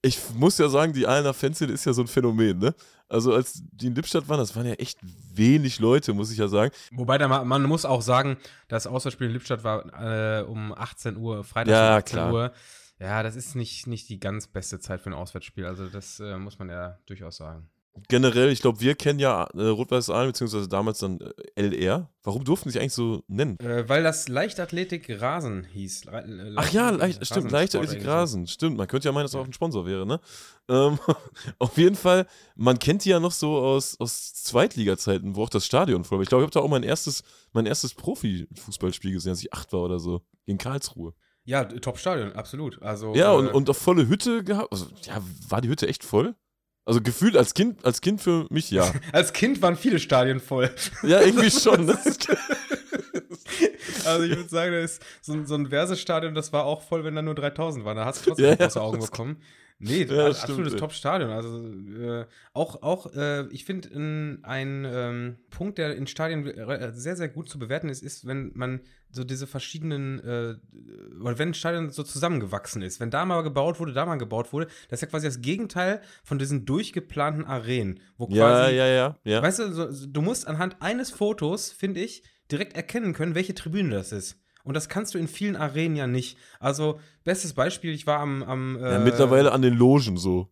[0.00, 2.74] ich muss ja sagen, die Aalener Fanszene ist ja so ein Phänomen, ne?
[3.08, 4.98] Also als die in Lippstadt waren, das waren ja echt
[5.34, 6.72] wenig Leute, muss ich ja sagen.
[6.92, 9.84] Wobei da ma- man muss auch sagen, das Auswärtsspiel in Lippstadt war
[10.40, 12.32] äh, um 18 Uhr, Freitag Ja, um 18 klar.
[12.32, 12.52] Uhr.
[13.02, 15.66] Ja, das ist nicht, nicht die ganz beste Zeit für ein Auswärtsspiel.
[15.66, 17.68] Also das äh, muss man ja durchaus sagen.
[18.08, 21.20] Generell, ich glaube, wir kennen ja äh, Rot-Weiß Aalen, beziehungsweise damals dann
[21.56, 22.08] äh, LR.
[22.22, 23.58] Warum durften sie sich eigentlich so nennen?
[23.60, 26.06] Äh, weil das Leichtathletik Rasen hieß.
[26.06, 28.06] Ra- äh, Ach ja, leicht, stimmt, Leichtathletik.
[28.06, 28.46] Rasen.
[28.46, 30.20] Stimmt, man könnte ja meinen, dass es auch ein Sponsor wäre, ne?
[30.70, 30.98] Ähm,
[31.58, 35.66] auf jeden Fall, man kennt die ja noch so aus, aus Zweitliga-Zeiten, wo auch das
[35.66, 36.22] Stadion voll war.
[36.22, 39.70] Ich glaube, ich habe da auch mein erstes, mein erstes Profi-Fußballspiel gesehen, als ich acht
[39.74, 40.22] war oder so.
[40.46, 41.12] In Karlsruhe.
[41.44, 42.80] Ja, Top-Stadion, absolut.
[42.82, 44.68] Also, Ja, äh, und, und auch volle Hütte gehabt.
[44.72, 46.34] Also, ja, war die Hütte echt voll?
[46.84, 48.92] Also gefühlt als Kind, als Kind für mich ja.
[49.12, 50.70] als Kind waren viele Stadien voll.
[51.04, 51.86] Ja, irgendwie schon.
[51.86, 51.96] Ne?
[54.04, 57.04] also ich würde sagen, das ist so, ein- so ein Versestadion, das war auch voll,
[57.04, 57.96] wenn da nur 3000 waren.
[57.96, 59.36] Da hast du trotzdem Ja, ja, große Augen das- bekommen.
[59.84, 60.76] Nee, Ja, stimmt, absolutes.
[60.76, 61.30] Top-Stadion.
[61.30, 63.88] Also äh, auch, auch äh, ich finde,
[64.44, 68.52] ein, ähm, Punkt, der in Stadien re- sehr, sehr gut zu bewerten ist, ist, wenn
[68.54, 68.80] man
[69.12, 70.54] so diese verschiedenen, äh,
[71.22, 72.98] oder wenn ein Stadion so zusammengewachsen ist.
[72.98, 76.00] Wenn da mal gebaut wurde, da mal gebaut wurde, das ist ja quasi das Gegenteil
[76.24, 79.42] von diesen durchgeplanten Arenen, wo quasi Ja, ja, ja, ja.
[79.42, 83.90] Weißt du, so, du musst anhand eines Fotos, finde ich, direkt erkennen können, welche Tribüne
[83.94, 84.38] das ist.
[84.64, 86.38] Und das kannst du in vielen Arenen ja nicht.
[86.60, 88.42] Also, bestes Beispiel, ich war am.
[88.44, 90.48] am ja äh, mittlerweile an den Logen so.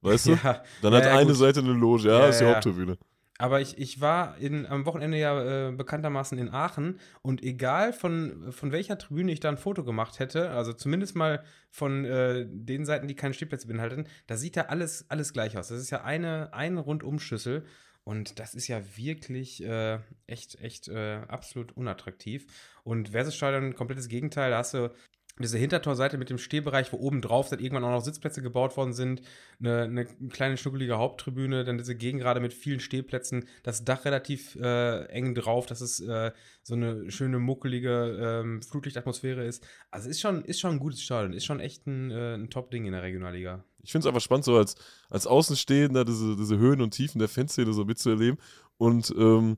[0.00, 0.32] Weißt du?
[0.42, 1.36] Ja, Dann Ja, hat ja, eine gut.
[1.36, 2.54] Seite eine Loge, ja, Ja, ist die ja, ja.
[2.56, 2.98] Haupttribüne.
[3.42, 8.52] Aber ich, ich war in, am Wochenende ja äh, bekanntermaßen in Aachen und egal von,
[8.52, 12.84] von welcher Tribüne ich da ein Foto gemacht hätte, also zumindest mal von äh, den
[12.84, 15.66] Seiten, die keine Stehplätze beinhalten, da sieht ja alles, alles gleich aus.
[15.66, 17.64] Das ist ja eine, eine Rundumschüssel
[18.04, 22.46] und das ist ja wirklich äh, echt, echt äh, absolut unattraktiv.
[22.84, 24.94] Und Versestadion, komplettes Gegenteil, da hast du
[25.42, 28.92] diese Hintertorseite mit dem Stehbereich, wo oben drauf dann irgendwann auch noch Sitzplätze gebaut worden
[28.92, 29.22] sind,
[29.60, 35.04] eine, eine kleine schnuckelige Haupttribüne, dann diese Gegengrade mit vielen Stehplätzen, das Dach relativ äh,
[35.06, 39.66] eng drauf, dass es äh, so eine schöne muckelige ähm, Flutlichtatmosphäre ist.
[39.90, 42.86] Also ist schon, ist schon ein gutes Stadion, ist schon echt ein, äh, ein Top-Ding
[42.86, 43.64] in der Regionalliga.
[43.82, 44.76] Ich finde es einfach spannend, so als,
[45.10, 48.38] als Außenstehender diese, diese Höhen und Tiefen der Fanszene so mitzuerleben.
[48.78, 49.56] Und ähm,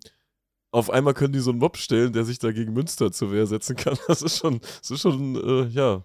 [0.74, 3.46] auf einmal können die so einen Mob stellen, der sich da gegen Münster zur Wehr
[3.46, 3.96] setzen kann.
[4.08, 6.04] Das ist schon, das ist schon äh, ja,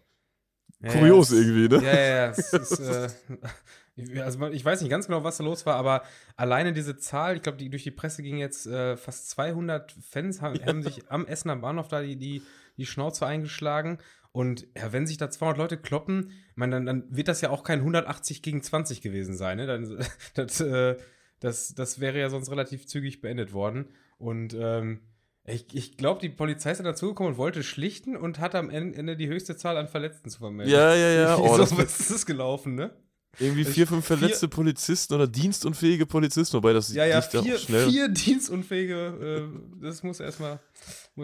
[0.82, 1.84] Ja, kurios ja, irgendwie, ne?
[1.84, 2.30] Ja, ja, ja.
[2.30, 3.10] Es ist, äh,
[3.96, 6.04] ich- also ich weiß nicht ganz genau, was da los war, aber
[6.36, 10.42] alleine diese Zahl, ich glaube, die durch die Presse ging jetzt äh, fast 200 Fans
[10.42, 12.42] haben, haben sich am Essener Bahnhof da die, die,
[12.78, 13.98] die Schnauze eingeschlagen.
[14.32, 17.64] Und ja, wenn sich da 200 Leute kloppen, man, dann, dann wird das ja auch
[17.64, 19.58] kein 180 gegen 20 gewesen sein.
[19.58, 19.66] Ne?
[19.66, 20.06] Dann,
[20.36, 20.96] das, äh,
[21.40, 23.90] das, das wäre ja sonst relativ zügig beendet worden.
[24.20, 25.00] Und ähm,
[25.48, 29.16] ich, ich glaube, die Polizei ist dann dazugekommen und wollte schlichten und hat am Ende
[29.18, 30.72] die höchste Zahl an Verletzten zu vermelden.
[30.72, 31.36] Ja, ja, ja.
[31.40, 32.92] Oh, so das was ist das gelaufen, ne?
[33.40, 37.58] irgendwie Ich- vier, fünf vier- verletzte Polizisten oder dienstunfähige Polizisten, wobei das Ja, ja, vier,
[37.58, 37.88] schnell.
[37.90, 40.60] vier Dienstunfähige, äh, das muss erstmal.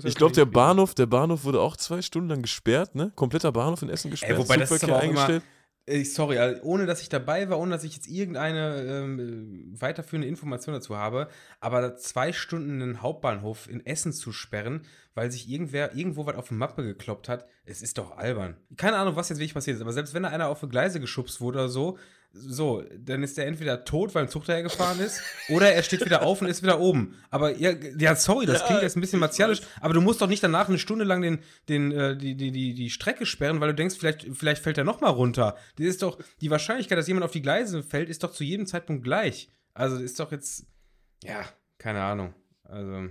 [0.04, 3.12] Ich glaube, der Bahnhof, der Bahnhof wurde auch zwei Stunden lang gesperrt, ne?
[3.16, 4.38] Kompletter Bahnhof in Essen gesperrt.
[4.38, 5.44] wobei das ist aber auch immer- eingestellt.
[5.44, 5.55] Äh,
[6.04, 10.74] sorry, also ohne dass ich dabei war, ohne dass ich jetzt irgendeine ähm, weiterführende Information
[10.74, 14.82] dazu habe, aber zwei Stunden einen Hauptbahnhof in Essen zu sperren,
[15.14, 18.58] weil sich irgendwer irgendwo was auf die Mappe gekloppt hat, es ist doch albern.
[18.78, 21.00] Keine Ahnung, was jetzt wirklich passiert ist, aber selbst wenn da einer auf die Gleise
[21.00, 21.98] geschubst wurde oder so,
[22.38, 26.04] so, dann ist der entweder tot, weil ein Zug daher gefahren ist, oder er steht
[26.04, 27.16] wieder auf und ist wieder oben.
[27.30, 30.28] Aber ja, ja sorry, das Ja, klingt jetzt ein bisschen martialisch, aber du musst doch
[30.28, 33.70] nicht danach eine Stunde lang den, den, äh, die, die, die, die Strecke sperren, weil
[33.70, 35.56] du denkst, vielleicht, vielleicht fällt er noch mal runter.
[35.78, 38.68] Das ist doch, die Wahrscheinlichkeit, dass jemand auf die Gleise fällt, ist doch zu jedem
[38.68, 39.50] Zeitpunkt gleich.
[39.74, 40.66] Also ist doch jetzt,
[41.24, 41.46] ja,
[41.78, 42.34] keine Ahnung.
[42.64, 43.10] Also,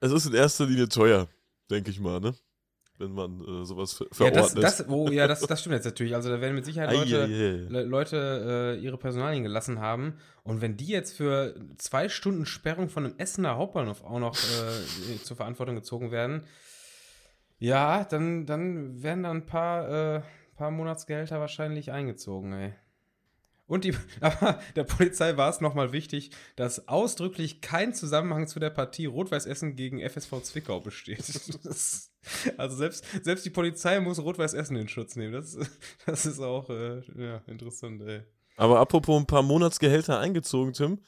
[0.00, 1.28] Es ist in erster Linie teuer,
[1.70, 2.34] denke ich mal, ne?
[3.00, 4.62] Wenn man äh, sowas ver ja, das, verordnet.
[4.62, 6.14] das, oh, ja das, das stimmt jetzt natürlich.
[6.14, 7.26] Also da werden mit Sicherheit Leute.
[7.26, 10.18] Le Leute äh, ihre Personalien gelassen haben.
[10.44, 15.16] Und wenn die jetzt für zwei Stunden Sperrung von einem Essener Hauptbahnhof auch noch äh,
[15.22, 16.42] zur Verantwortung gezogen werden,
[17.58, 20.22] ja, dann, dann werden da ein paar, äh,
[20.56, 22.74] paar Monatsgehälter wahrscheinlich eingezogen, ey.
[23.70, 28.70] Und die, aber der Polizei war es nochmal wichtig, dass ausdrücklich kein Zusammenhang zu der
[28.70, 31.24] Partie Rot-Weiß Essen gegen FSV Zwickau besteht.
[31.62, 32.10] Das,
[32.58, 35.32] also selbst, selbst die Polizei muss Rot-Weiß Essen in Schutz nehmen.
[35.32, 35.56] Das,
[36.06, 38.22] das ist auch äh, ja, interessant, ey.
[38.56, 40.98] Aber apropos ein paar Monatsgehälter eingezogen, Tim.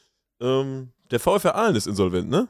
[0.40, 2.48] Ähm, der VfR Aalen ist insolvent, ne?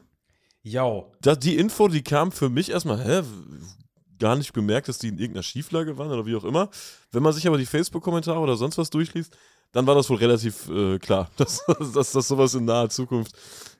[0.61, 1.03] Ja.
[1.41, 3.23] Die Info, die kam für mich erstmal, hä,
[4.19, 6.69] gar nicht gemerkt, dass die in irgendeiner Schieflage waren oder wie auch immer.
[7.11, 9.35] Wenn man sich aber die Facebook-Kommentare oder sonst was durchliest,
[9.73, 13.35] dann war das wohl relativ äh, klar, dass, dass, dass sowas in naher Zukunft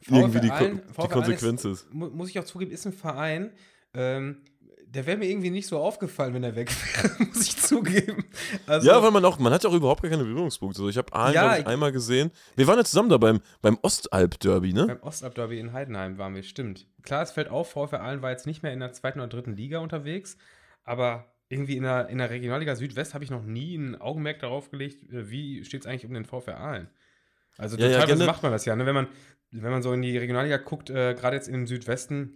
[0.10, 0.70] irgendwie die, Ko
[1.04, 1.94] die Konsequenz ist.
[1.94, 3.52] mu- Muss ich auch zugeben, ist ein Verein,
[3.94, 4.42] ähm,
[4.86, 8.26] der wäre mir irgendwie nicht so aufgefallen, wenn er weg wäre, muss ich zugeben.
[8.68, 10.80] Also, Ja, weil man auch, man hat ja auch überhaupt gar keine Berührungspunkte.
[10.82, 12.30] Also ich habe Aalen, Ja, ich- einmal gesehen.
[12.56, 14.86] Wir waren ja zusammen da beim, beim Ostalb-Derby, ne?
[14.86, 16.86] Beim Ostalb-Derby in Heidenheim waren wir, stimmt.
[17.02, 19.56] Klar, es fällt auf, VfR Aalen war jetzt nicht mehr in der zweiten oder dritten
[19.56, 20.38] Liga unterwegs,
[20.84, 24.70] aber irgendwie in der, in der Regionalliga Südwest habe ich noch nie ein Augenmerk darauf
[24.72, 26.90] gelegt, äh, wie steht es eigentlich um den VfR Aalen.
[27.58, 28.86] Also Ja, ja, teilweise gerne- macht man das ja, ne?
[28.86, 29.08] wenn, man,
[29.52, 32.34] wenn man so in die Regionalliga guckt, äh, gerade jetzt im Südwesten,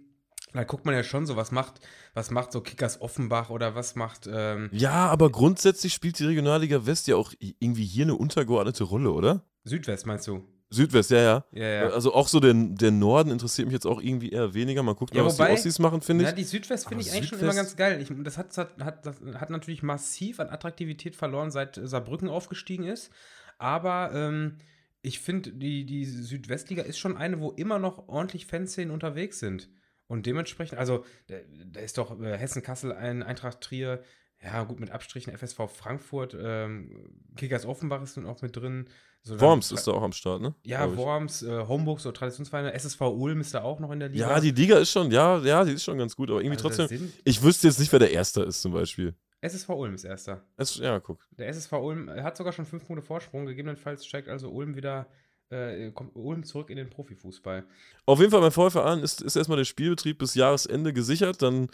[0.54, 1.80] da guckt man ja schon so, was macht,
[2.14, 6.86] was macht so Kickers Offenbach oder was macht, ähm, Ja, aber grundsätzlich spielt die Regionalliga
[6.86, 9.42] West ja auch irgendwie hier eine untergeordnete Rolle, oder?
[9.64, 10.46] Südwest meinst du?
[10.70, 11.44] Südwest, ja, ja.
[11.52, 11.88] Ja, ja.
[11.90, 14.82] Also auch so der, der Norden interessiert mich jetzt auch irgendwie eher weniger.
[14.82, 16.36] Man guckt Ja, mal, was wobei- die Ossis machen, finde Ja, ich.
[16.36, 18.00] die Südwest finde Aber ich eigentlich schon Südwest- immer ganz geil.
[18.02, 22.84] Ich, das, hat, hat, hat, das hat natürlich massiv an Attraktivität verloren, seit Saarbrücken aufgestiegen
[22.84, 23.10] ist.
[23.56, 24.58] Aber ähm,
[25.00, 29.68] ich finde, die, die Südwestliga ist schon eine, wo immer noch ordentlich Fanszenen unterwegs sind.
[30.06, 34.02] Und dementsprechend, also da, da ist doch äh, Hessen-Kassel ein Eintracht Trier,
[34.42, 38.88] ja gut, mit Abstrichen FSV Frankfurt, ähm, Kickers Offenbach ist nun auch mit drin.
[39.22, 40.54] So Worms ist da auch am Start, ne?
[40.62, 40.96] Ja.
[40.96, 44.30] Worms, äh, Homburg, so Traditionsvereine, SSV Ulm ist da auch noch in der Liga.
[44.30, 46.86] Ja, die Liga ist schon, ja, ja, die ist schon ganz gut, aber irgendwie Also
[46.86, 47.12] trotzdem.
[47.24, 49.14] Ich wüsste jetzt nicht, wer der Erste ist, zum Beispiel.
[49.40, 50.42] SSV Ulm ist erster.
[50.56, 51.26] Es, ja, guck.
[51.36, 53.46] Der SSV Ulm hat sogar schon fünf Punkte Vorsprung.
[53.46, 55.06] Gegebenenfalls steigt also Ulm wieder,
[55.50, 57.64] äh, kommt Ulm zurück in den Profifußball.
[58.06, 61.42] Auf jeden Fall beim VfR Aalen ist, ist erstmal der Spielbetrieb bis Jahresende gesichert.
[61.42, 61.68] Dann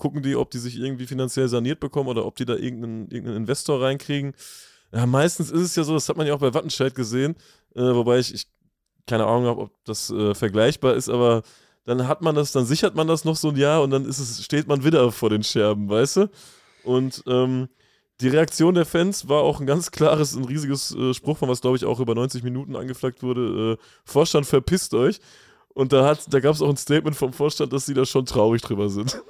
[0.00, 3.36] gucken die, ob die sich irgendwie finanziell saniert bekommen oder ob die da irgendeinen, irgendeinen
[3.36, 4.32] Investor reinkriegen.
[4.92, 7.36] Ja, meistens ist es ja so, das hat man ja auch bei Wattenscheid gesehen,
[7.76, 8.48] äh, wobei ich, ich
[9.06, 11.42] keine Ahnung habe, ob das äh, vergleichbar ist, aber
[11.84, 14.18] dann hat man das, dann sichert man das noch so ein Jahr und dann ist
[14.18, 16.30] es, steht man wieder vor den Scherben, weißt du?
[16.82, 17.68] Und ähm,
[18.20, 21.60] die Reaktion der Fans war auch ein ganz klares, ein riesiges äh, Spruch, von was
[21.60, 23.78] glaube ich auch über 90 Minuten angeflaggt wurde.
[23.78, 25.20] Äh, Vorstand verpisst euch.
[25.74, 28.26] Und da, hat, da gab es auch ein Statement vom Vorstand, dass sie da schon
[28.26, 29.22] traurig drüber sind.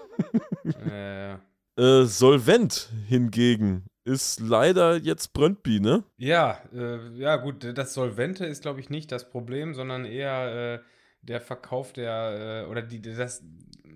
[0.90, 1.36] äh,
[1.76, 6.04] Äh, Solvent hingegen ist leider jetzt Brøndby, ne?
[6.18, 10.84] ja, äh, ja, gut, das Solvente ist, glaube ich, nicht das Problem, sondern eher äh,
[11.22, 13.42] der Verkauf der, äh, oder die, das,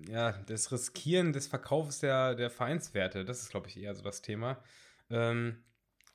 [0.09, 3.25] ja, das Riskieren des Verkaufs der, der Vereinswerte.
[3.25, 4.57] Das ist, glaube ich, eher so das Thema.
[5.11, 5.63] Ähm,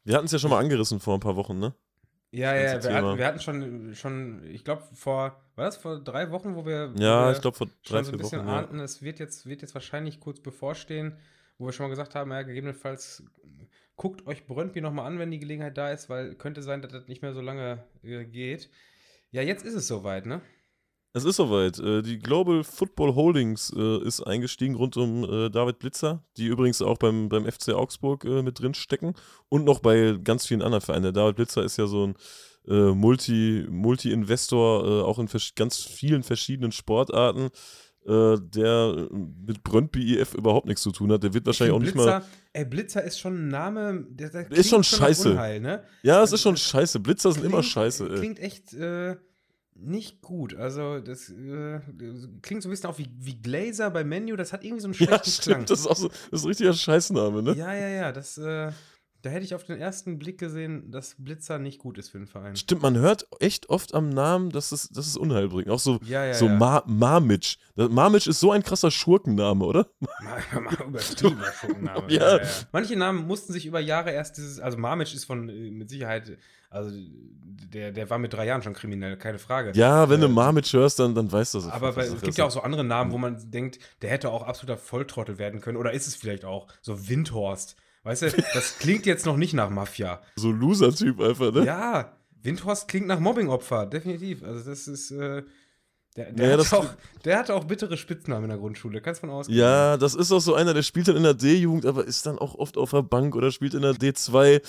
[0.02, 1.74] Wir hatten es ja schon mal angerissen vor ein paar Wochen, ne?
[2.32, 6.30] Ja, ja, wir hatten, wir hatten schon, schon ich glaube, vor, war das vor drei
[6.30, 8.48] Wochen, wo wir, Ja, wir ich glaube vor drei, schon so ein bisschen Wochen.
[8.48, 8.58] Ja.
[8.58, 11.16] ahnten, es wird jetzt, wird jetzt wahrscheinlich kurz bevorstehen,
[11.58, 13.24] wo wir schon mal gesagt haben, ja, gegebenenfalls
[13.96, 17.08] guckt euch Brøndby nochmal an, wenn die Gelegenheit da ist, weil könnte sein, dass das
[17.08, 18.70] nicht mehr so lange äh, geht.
[19.30, 20.40] Ja, jetzt ist es soweit, ne?
[21.12, 21.78] Es ist soweit.
[21.80, 26.82] Äh, Die Global Football Holdings äh, ist eingestiegen rund um äh, David Blitzer, die übrigens
[26.82, 29.14] auch beim, beim FC Augsburg mit drin stecken
[29.48, 31.02] und noch bei ganz vielen anderen Vereinen.
[31.02, 32.14] Der David Blitzer ist ja so ein
[32.68, 37.48] Multi- Multi-Investor, auch in ganz vielen verschiedenen Sportarten,
[38.06, 41.22] der mit Brøndby IF überhaupt nichts zu tun hat.
[41.22, 42.18] Der wird wahrscheinlich auch Ich nicht find mal.
[42.20, 45.30] Blitzer, Ey, Blitzer ist schon ein Name, der, der Ist schon nach scheiße.
[45.32, 45.82] Unheil, ne?
[46.02, 47.00] Ja, es ist schon scheiße.
[47.00, 48.18] Blitzer sind immer Klingt- scheiße, ey.
[48.18, 49.16] Klingt echt äh,
[49.82, 50.54] nicht gut.
[50.54, 51.80] Also, das äh,
[52.42, 54.36] klingt so ein bisschen auch wie, wie Glazer bei Menu.
[54.36, 55.60] Das hat irgendwie so einen Ja, schlechten Klang.
[55.66, 55.70] stimmt.
[55.70, 57.54] Das ist auch so das ist ein richtiger Scheißname, ne?
[57.54, 58.12] Ja, ja, ja.
[58.12, 58.72] Das, äh,
[59.22, 62.26] da hätte ich auf den ersten Blick gesehen, dass Blitzer nicht gut ist für den
[62.26, 62.56] Verein.
[62.56, 65.68] Stimmt, man hört echt oft am Namen, dass es, dass es Unheil bringt.
[65.68, 66.54] Auch so, Ja, ja, so ja.
[66.56, 67.58] Ma Marmitsch.
[67.76, 69.90] Marmitsch ist so ein krasser Schurkenname, oder?
[70.86, 72.12] Übertriebener Schurkenname.
[72.12, 72.40] Ja.
[72.72, 76.38] Manche Namen mussten sich über Jahre erst dieses, also Marmitsch ist von äh, mit Sicherheit,
[76.70, 76.90] also
[77.72, 79.72] der, der war mit drei Jahren schon kriminell, keine Frage.
[79.74, 81.68] Ja, wenn Äh, du Marmitsch hörst, dann, dann weißt du das.
[81.68, 84.42] Aber bei, es gibt ja auch so andere Namen, wo man denkt, der hätte auch
[84.42, 85.76] absoluter Volltrottel werden können.
[85.76, 87.76] Oder ist es vielleicht auch so Windhorst?
[88.02, 90.20] Weißt du, das klingt jetzt noch nicht nach Mafia.
[90.36, 91.64] So Loser-Typ einfach, ne?
[91.64, 94.42] Ja, Windhorst klingt nach Mobbingopfer, definitiv.
[94.42, 95.42] Also das ist, äh,
[96.16, 96.86] der, der, Ja, hat das- auch,
[97.24, 99.58] der hatte auch bittere Spitznamen in der Grundschule, kannst von ausgehen.
[99.58, 102.38] Ja, das ist auch so einer, der spielt dann in der D-Jugend, aber ist dann
[102.38, 104.60] auch oft auf der Bank oder spielt in der D2.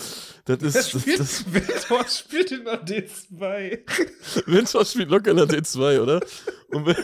[0.46, 0.76] Das Der ist.
[0.76, 3.80] Das, spielt, das, Windhorst spielt in der D2.
[4.46, 6.20] Winter spielt locker in der D2, oder?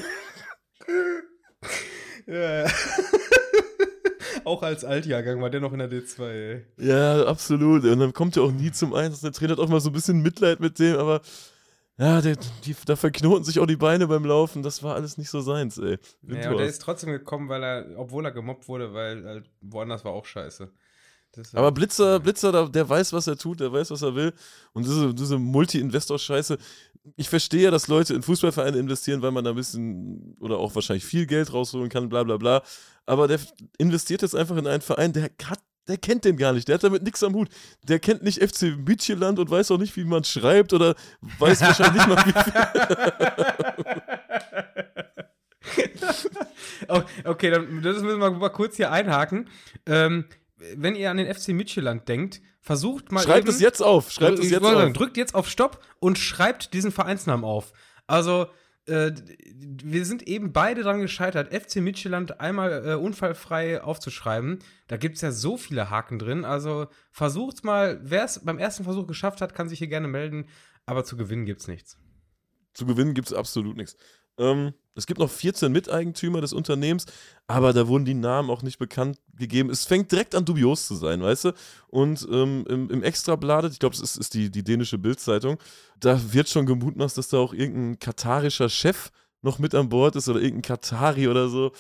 [2.28, 2.66] Ja.
[4.44, 6.66] auch als Altjahrgang war der noch in der D2, ey.
[6.78, 7.84] ja, absolut.
[7.86, 9.22] Und dann kommt er auch nie zum Einsatz.
[9.22, 11.22] Der Trainer hat auch mal so ein bisschen Mitleid mit dem, aber.
[12.00, 14.62] Ja, der, die, da verknoten sich auch die Beine beim Laufen.
[14.62, 15.98] Das war alles nicht so seins, ey.
[16.22, 20.06] Ja, und der ist trotzdem gekommen, weil er, obwohl er gemobbt wurde, weil halt woanders
[20.06, 20.72] war auch scheiße.
[21.32, 24.34] Das, Aber Blitzer, Blitzer, der, der weiß, was er tut, der weiß, was er will.
[24.74, 26.58] Und diese, diese Multi-Investor-Scheiße,
[27.16, 30.76] ich verstehe ja, dass Leute in Fußballvereine investieren, weil man da ein bisschen oder auch
[30.76, 32.64] wahrscheinlich viel Geld rausholen kann, bla bla bla.
[33.06, 33.40] Aber der
[33.78, 36.84] investiert jetzt einfach in einen Verein, der hat der kennt den gar nicht, der hat
[36.84, 37.50] damit nichts am Hut.
[37.84, 40.96] Der kennt nicht FC Bütcheland und weiß auch nicht, wie man schreibt oder
[41.40, 42.34] weiß wahrscheinlich nicht mal, wie
[47.26, 49.50] okay, dann das müssen wir mal kurz hier einhaken.
[49.86, 50.26] Ähm,
[50.76, 53.24] wenn ihr an den FC Midtjylland denkt, versucht mal.
[53.24, 54.12] Schreibt eben, es jetzt auf.
[54.12, 54.74] Schreibt es jetzt auf.
[54.74, 57.74] Sagen, drückt jetzt auf Stopp und schreibt diesen Vereinsnamen auf.
[58.08, 58.48] Also,
[58.88, 59.14] äh,
[59.84, 64.60] wir sind eben beide daran gescheitert, FC Midtjylland einmal äh, unfallfrei aufzuschreiben.
[64.88, 66.46] Da gibt es ja so viele Haken drin.
[66.46, 70.48] Also versucht mal, wer es beim ersten Versuch geschafft hat, kann sich hier gerne melden.
[70.86, 71.98] Aber zu gewinnen gibt es nichts.
[72.74, 73.98] Zu gewinnen gibt es absolut nichts.
[74.38, 77.06] Ähm, es gibt noch 14 Miteigentümer des Unternehmens,
[77.46, 79.70] aber da wurden die Namen auch nicht bekannt gegeben.
[79.70, 81.52] Es fängt direkt an dubios zu sein, weißt du?
[81.90, 85.58] Und ähm, im, im Extrabladet, ich glaube, es ist, ist, die, die dänische Bildzeitung,
[86.00, 89.12] da wird schon gemutmaßt, dass da auch irgendein katarischer Chef
[89.44, 91.72] noch mit an Bord ist oder irgendein Katari oder so.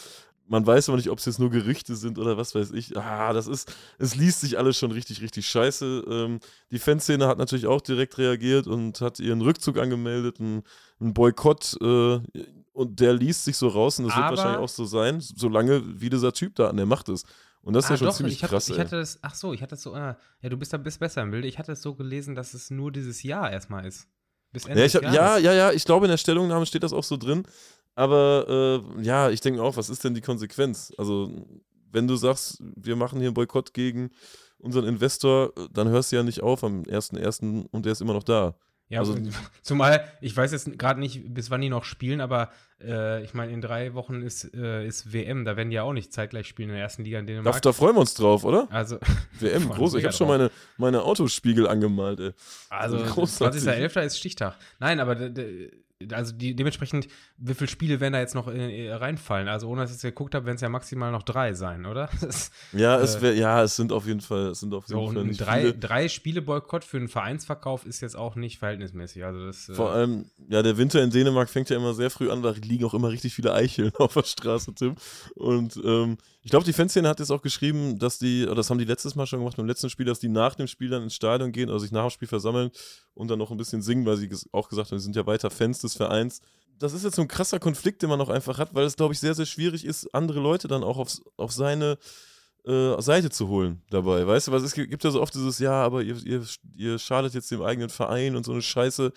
[0.47, 2.97] Man weiß aber nicht, ob es jetzt nur Gerüchte sind oder was weiß ich.
[2.97, 6.05] Ah, das ist, es liest sich alles schon richtig, richtig scheiße.
[6.07, 6.39] Ähm,
[6.71, 10.63] die Fanszene hat natürlich auch direkt reagiert und hat ihren Rückzug angemeldet, einen,
[10.99, 11.77] einen Boykott.
[11.81, 12.19] Äh,
[12.73, 15.81] und der liest sich so raus und das aber wird wahrscheinlich auch so sein, solange
[15.99, 17.27] wie dieser Typ da an der Macht ist.
[17.61, 18.69] Und das ist ah, ja schon doch, ziemlich ich hatte, krass.
[18.69, 20.99] Ich hatte das, ach so, ich hatte das so, ah, ja, du bist da bist
[20.99, 21.43] besser im Bild.
[21.43, 24.07] Ich hatte es so gelesen, dass es nur dieses Jahr erstmal ist.
[24.53, 27.03] Bis Ende ja, hab, ja, ja, ja, ich glaube, in der Stellungnahme steht das auch
[27.03, 27.43] so drin.
[27.97, 30.93] Aber äh, ja, ich denke auch, was ist denn die Konsequenz?
[30.99, 31.31] Also,
[31.91, 34.11] wenn du sagst, wir machen hier einen Boykott gegen
[34.59, 37.65] unseren Investor, dann hörst du ja nicht auf am 1.1.
[37.71, 38.53] und der ist immer noch da.
[38.89, 39.17] Ja, also,
[39.63, 43.51] zumal, ich weiß jetzt gerade nicht, bis wann die noch spielen, aber äh, ich meine,
[43.51, 46.69] in drei Wochen ist, äh, ist WM, da werden die ja auch nicht zeitgleich spielen
[46.69, 47.55] in der ersten Liga in Dänemark.
[47.55, 48.67] Da, da freuen wir uns drauf, oder?
[48.69, 48.99] Also,
[49.39, 49.95] WM, groß.
[49.95, 52.31] Ich habe schon meine, meine Autospiegel angemalt, ey.
[52.69, 54.01] Also, 20.11.
[54.01, 54.55] ist Stichtag.
[54.77, 55.15] Nein, aber
[56.11, 59.47] also die, dementsprechend, wie viele Spiele werden da jetzt noch äh, reinfallen?
[59.47, 62.09] Also ohne dass ich es geguckt habe, werden es ja maximal noch drei sein, oder?
[62.27, 64.99] Das, ja, äh, es wär, ja, es sind auf jeden Fall, es sind auf jeden
[64.99, 65.73] so, Fall nicht drei, viele.
[65.73, 69.23] drei Spiele Boykott für einen Vereinsverkauf ist jetzt auch nicht verhältnismäßig.
[69.23, 72.09] Also das, äh, Vor äh, allem, ja, der Winter in Dänemark fängt ja immer sehr
[72.09, 74.95] früh an, da liegen auch immer richtig viele Eicheln auf der Straße, Tim.
[75.35, 76.17] Und ähm,
[76.47, 79.15] ich glaube, die Fanszene hat jetzt auch geschrieben, dass die, oder das haben die letztes
[79.15, 81.67] Mal schon gemacht beim letzten Spiel, dass die nach dem Spiel dann ins Stadion gehen,
[81.67, 82.71] also sich nach dem Spiel versammeln
[83.13, 85.49] und dann noch ein bisschen singen, weil sie auch gesagt haben, sie sind ja weiter
[85.49, 86.41] Fans des Vereins
[86.79, 89.13] das ist jetzt so ein krasser Konflikt, den man auch einfach hat, weil es, glaube
[89.13, 91.97] ich, sehr, sehr schwierig ist, andere Leute dann auch aufs, auf seine
[92.65, 94.27] äh, Seite zu holen dabei.
[94.27, 96.43] Weißt du, was es gibt ja so oft dieses, ja, aber ihr, ihr,
[96.75, 99.11] ihr schadet jetzt dem eigenen Verein und so eine Scheiße.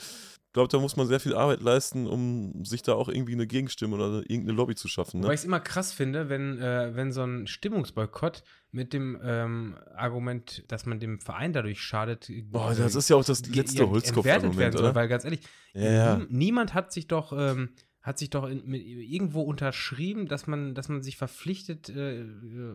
[0.51, 3.47] Ich glaube, da muss man sehr viel Arbeit leisten, um sich da auch irgendwie eine
[3.47, 5.21] Gegenstimme oder irgendeine Lobby zu schaffen.
[5.21, 5.29] Ne?
[5.29, 8.43] Weil ich es immer krass finde, wenn, äh, wenn so ein Stimmungsboykott
[8.73, 12.29] mit dem ähm, Argument, dass man dem Verein dadurch schadet.
[12.51, 14.93] Boah, das ist ja auch das letzte Holzkopf-Argument, oder?
[14.93, 15.43] Weil ganz ehrlich,
[15.73, 16.17] ja.
[16.17, 17.69] Nie, niemand hat sich doch ähm,
[18.03, 22.25] hat sich doch in, mit, irgendwo unterschrieben, dass man, dass man sich verpflichtet, äh,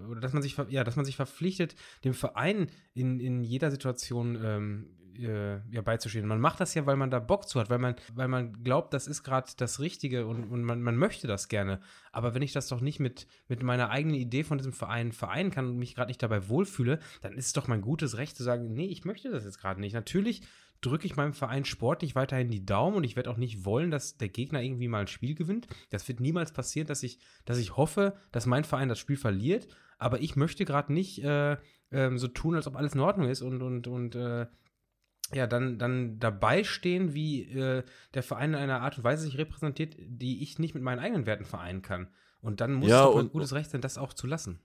[0.09, 4.39] oder dass man sich, ja, dass man sich verpflichtet, dem Verein in, in jeder Situation
[4.41, 6.27] ähm, äh, ja, beizustehen.
[6.27, 8.93] Man macht das ja, weil man da Bock zu hat, weil man, weil man glaubt,
[8.93, 11.79] das ist gerade das Richtige und, und man, man möchte das gerne.
[12.11, 15.51] Aber wenn ich das doch nicht mit, mit meiner eigenen Idee von diesem Verein vereinen
[15.51, 18.43] kann und mich gerade nicht dabei wohlfühle, dann ist es doch mein gutes Recht zu
[18.43, 19.93] sagen, nee, ich möchte das jetzt gerade nicht.
[19.93, 20.41] Natürlich
[20.81, 24.17] drücke ich meinem Verein sportlich weiterhin die Daumen und ich werde auch nicht wollen, dass
[24.17, 25.67] der Gegner irgendwie mal ein Spiel gewinnt.
[25.89, 29.67] Das wird niemals passieren, dass ich, dass ich hoffe, dass mein Verein das Spiel verliert.
[29.97, 31.53] Aber ich möchte gerade nicht äh,
[31.89, 34.47] äh, so tun, als ob alles in Ordnung ist und, und, und äh,
[35.33, 39.37] ja, dann, dann dabei stehen, wie äh, der Verein in einer Art und Weise sich
[39.37, 42.07] repräsentiert, die ich nicht mit meinen eigenen Werten vereinen kann.
[42.41, 44.59] Und dann muss ja, es ein gutes Recht sein, das auch zu lassen.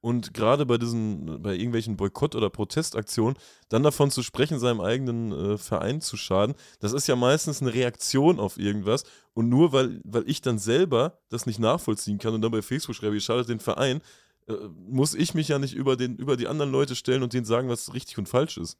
[0.00, 3.36] Und gerade bei diesen, bei irgendwelchen Boykott- oder Protestaktionen,
[3.68, 7.72] dann davon zu sprechen, seinem eigenen äh, Verein zu schaden, das ist ja meistens eine
[7.72, 9.04] Reaktion auf irgendwas.
[9.32, 12.96] Und nur weil, weil ich dann selber das nicht nachvollziehen kann und dann bei Facebook
[12.96, 14.00] schreibe, ihr schadet den Verein,
[14.48, 14.54] äh,
[14.88, 17.68] muss ich mich ja nicht über, den, über die anderen Leute stellen und denen sagen,
[17.68, 18.78] was richtig und falsch ist.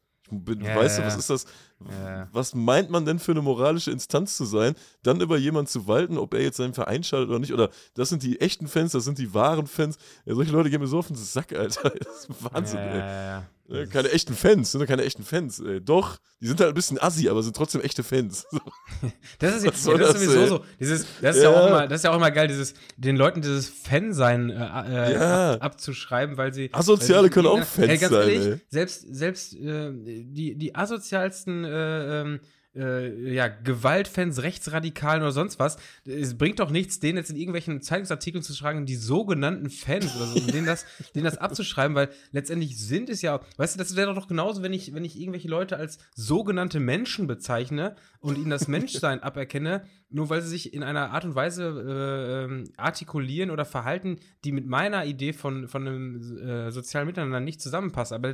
[0.61, 1.45] Ja, weißt du, was ist das?
[1.89, 2.27] Ja.
[2.31, 6.17] Was meint man denn für eine moralische Instanz zu sein, dann über jemanden zu walten,
[6.17, 7.53] ob er jetzt seinen Verein schaltet oder nicht?
[7.53, 9.97] Oder das sind die echten Fans, das sind die wahren Fans.
[10.25, 11.91] Ja, solche Leute gehen mir so auf den Sack, Alter.
[12.03, 13.41] Das ist Wahnsinn, ey.
[13.67, 15.59] Ja, keine echten Fans, sind doch keine echten Fans.
[15.59, 15.79] Ey.
[15.79, 18.45] Doch, die sind halt ein bisschen assi, aber sind trotzdem echte Fans.
[19.39, 20.47] das ist, ja, das ist sowieso ey?
[20.47, 20.65] so.
[20.79, 21.49] Dieses, das, ist ja.
[21.49, 25.15] auch immer, das ist ja auch immer geil, dieses, den Leuten dieses Fansein äh, äh,
[25.15, 26.69] ab, abzuschreiben, weil sie.
[26.73, 28.29] Asoziale weil sie, können auch Fans ey, ganz sein.
[28.29, 28.61] Ehrlich, ey.
[28.69, 32.39] Selbst, selbst äh, die, die asozialsten äh, ähm,
[32.75, 35.77] äh, ja, Gewaltfans, Rechtsradikalen oder sonst was.
[36.05, 40.25] Es bringt doch nichts, denen jetzt in irgendwelchen Zeitungsartikeln zu schreiben, die sogenannten Fans oder
[40.25, 44.13] so, denen das, denen das abzuschreiben, weil letztendlich sind es ja, weißt du, das wäre
[44.13, 48.67] doch genauso, wenn ich, wenn ich irgendwelche Leute als sogenannte Menschen bezeichne und ihnen das
[48.67, 53.65] Menschsein aberkenne, nur weil sie sich in einer Art und Weise äh, ähm, artikulieren oder
[53.65, 58.13] verhalten, die mit meiner Idee von, von einem äh, sozialen Miteinander nicht zusammenpasst.
[58.13, 58.33] Aber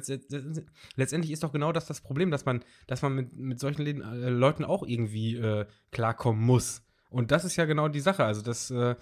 [0.96, 3.84] letztendlich ist doch genau das das Problem, dass man, dass man mit, mit solchen
[4.30, 6.82] äh, Leuten auch irgendwie äh, klarkommen muss.
[7.10, 8.24] Und das ist ja genau die Sache.
[8.24, 8.96] Also das, äh,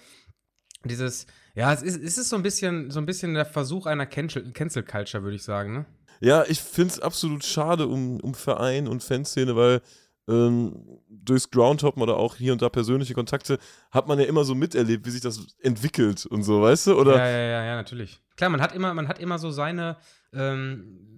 [0.85, 4.05] dieses, ja, es ist, es ist so ein bisschen, so ein bisschen der Versuch einer
[4.05, 5.85] Cancel, Cancel Culture, würde ich sagen, ne?
[6.19, 9.81] Ja, ich finde es absolut schade um, um Verein und Fanszene, weil
[10.27, 13.59] ähm, durchs Groundhoppen oder auch hier und da persönliche Kontakte
[13.91, 16.99] hat man ja immer so miterlebt, wie sich das entwickelt und so, weißt du?
[16.99, 17.17] Oder?
[17.17, 18.19] Ja, ja, ja, ja, natürlich.
[18.35, 19.97] Klar, man hat immer, man hat immer so seine,
[20.33, 21.16] ähm,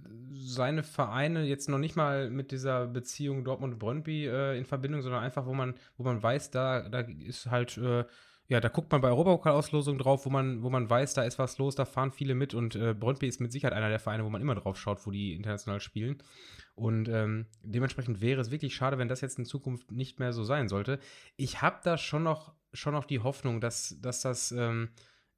[0.54, 5.46] seine Vereine jetzt noch nicht mal mit dieser Beziehung Dortmund-Brøndby äh, in Verbindung, sondern einfach,
[5.46, 8.06] wo man, wo man weiß, da, da ist halt, äh,
[8.48, 11.58] ja, da guckt man bei Europapokal-Auslosungen drauf, wo man, wo man weiß, da ist was
[11.60, 14.30] los, da fahren viele mit und äh, Brøndby ist mit Sicherheit einer der Vereine, wo
[14.30, 16.18] man immer drauf schaut, wo die international spielen.
[16.74, 20.44] Und ähm, dementsprechend wäre es wirklich schade, wenn das jetzt in Zukunft nicht mehr so
[20.44, 21.00] sein sollte.
[21.36, 24.90] Ich habe da schon noch, schon noch die Hoffnung, dass, dass das ähm,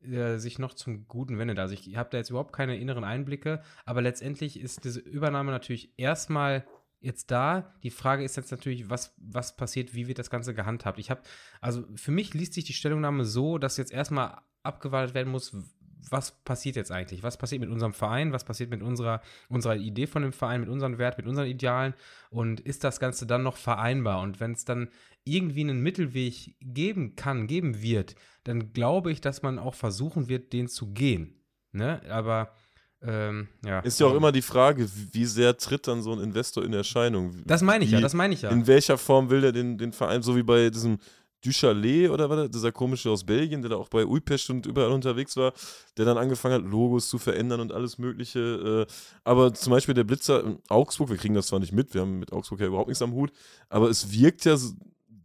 [0.04, 1.60] äh, sich noch zum Guten wendet.
[1.60, 5.94] Also ich habe da jetzt überhaupt keine inneren Einblicke, aber letztendlich ist diese Übernahme natürlich
[5.98, 6.66] erstmal
[7.00, 7.74] jetzt da.
[7.84, 11.00] Die Frage ist jetzt natürlich, was, was passiert, wie wird das Ganze gehandhabt?
[11.00, 11.22] Ich habe,
[11.60, 15.56] also für mich liest sich die Stellungnahme so, dass jetzt erstmal abgewartet werden muss,
[16.10, 17.24] was passiert jetzt eigentlich?
[17.24, 18.34] Was passiert mit unserem Verein?
[18.34, 21.94] Was passiert mit unserer, unserer Idee von dem Verein, mit unseren Werten, mit unseren Idealen?
[22.30, 24.22] Und ist das Ganze dann noch vereinbar?
[24.22, 24.90] Und wenn es dann
[25.24, 30.54] irgendwie einen Mittelweg geben kann, geben wird, dann glaube ich, dass man auch versuchen wird,
[30.54, 31.36] den zu gehen.
[31.72, 32.02] Ne?
[32.10, 32.54] Aber
[33.04, 33.80] ähm, ja.
[33.80, 37.36] Ist ja auch immer die Frage, wie sehr tritt dann so ein Investor in Erscheinung?
[37.46, 38.50] Das meine ich wie, ja, das meine ich ja.
[38.52, 41.00] In welcher Form will der den, den Verein, so wie bei diesem
[41.44, 45.36] Duchalet oder was, dieser komische aus Belgien, der da auch bei Ulpest und überall unterwegs
[45.36, 45.54] war,
[45.98, 48.88] der dann angefangen hat, Logos zu verändern und alles Mögliche.
[48.88, 52.02] Äh, aber zum Beispiel der Blitzer in Augsburg, wir kriegen das zwar nicht mit, wir
[52.02, 53.32] haben mit Augsburg ja überhaupt nichts am Hut,
[53.70, 54.56] aber es wirkt ja,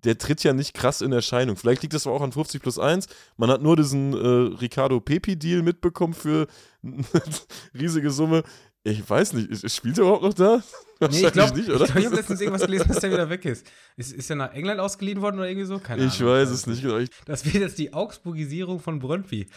[0.06, 1.56] der tritt ja nicht krass in Erscheinung.
[1.56, 3.06] Vielleicht liegt das aber auch an 50 plus 1.
[3.36, 6.46] Man hat nur diesen äh, Ricardo Pepi-Deal mitbekommen für
[6.82, 7.04] eine
[7.78, 8.44] riesige Summe.
[8.84, 10.62] Ich weiß nicht, spielt er überhaupt noch da?
[11.00, 11.84] Nee, ich glaub, nicht, oder?
[11.84, 13.66] Ich, glaub, ich habe letztens irgendwas gelesen, dass der wieder weg ist.
[13.96, 14.12] ist.
[14.12, 15.80] Ist er nach England ausgeliehen worden oder irgendwie so?
[15.80, 16.34] Keine ich Ahnung.
[16.34, 17.04] Ich weiß es nicht genau.
[17.24, 19.48] Das wird jetzt die Augsburgisierung von Brøndby.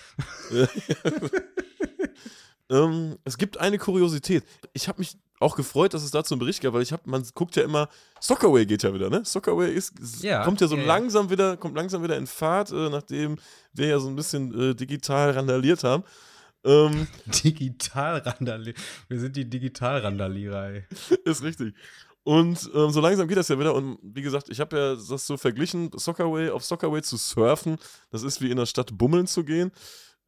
[2.72, 4.44] ähm, es gibt eine Kuriosität.
[4.74, 7.26] Ich habe mich auch gefreut, dass es dazu einen Bericht gab, weil ich habe, man
[7.34, 7.88] guckt ja immer,
[8.20, 9.22] Soccerway geht ja wieder, ne?
[9.24, 11.32] Soccerway ist, ja, kommt ja so ja, langsam ja.
[11.32, 13.38] wieder, kommt langsam wieder in Fahrt, äh, nachdem
[13.74, 16.04] wir ja so ein bisschen äh, digital randaliert haben.
[16.66, 18.78] Ähm, Digital-Randalierer.
[19.08, 20.84] Wir sind die Digital-Randalierer, ey.
[21.24, 21.74] Ist richtig.
[22.24, 23.74] Und ähm, so langsam geht das ja wieder.
[23.74, 27.78] Und wie gesagt, ich habe ja das so verglichen, Soccerway auf Soccerway zu surfen.
[28.12, 29.72] Das ist wie in der Stadt bummeln zu gehen.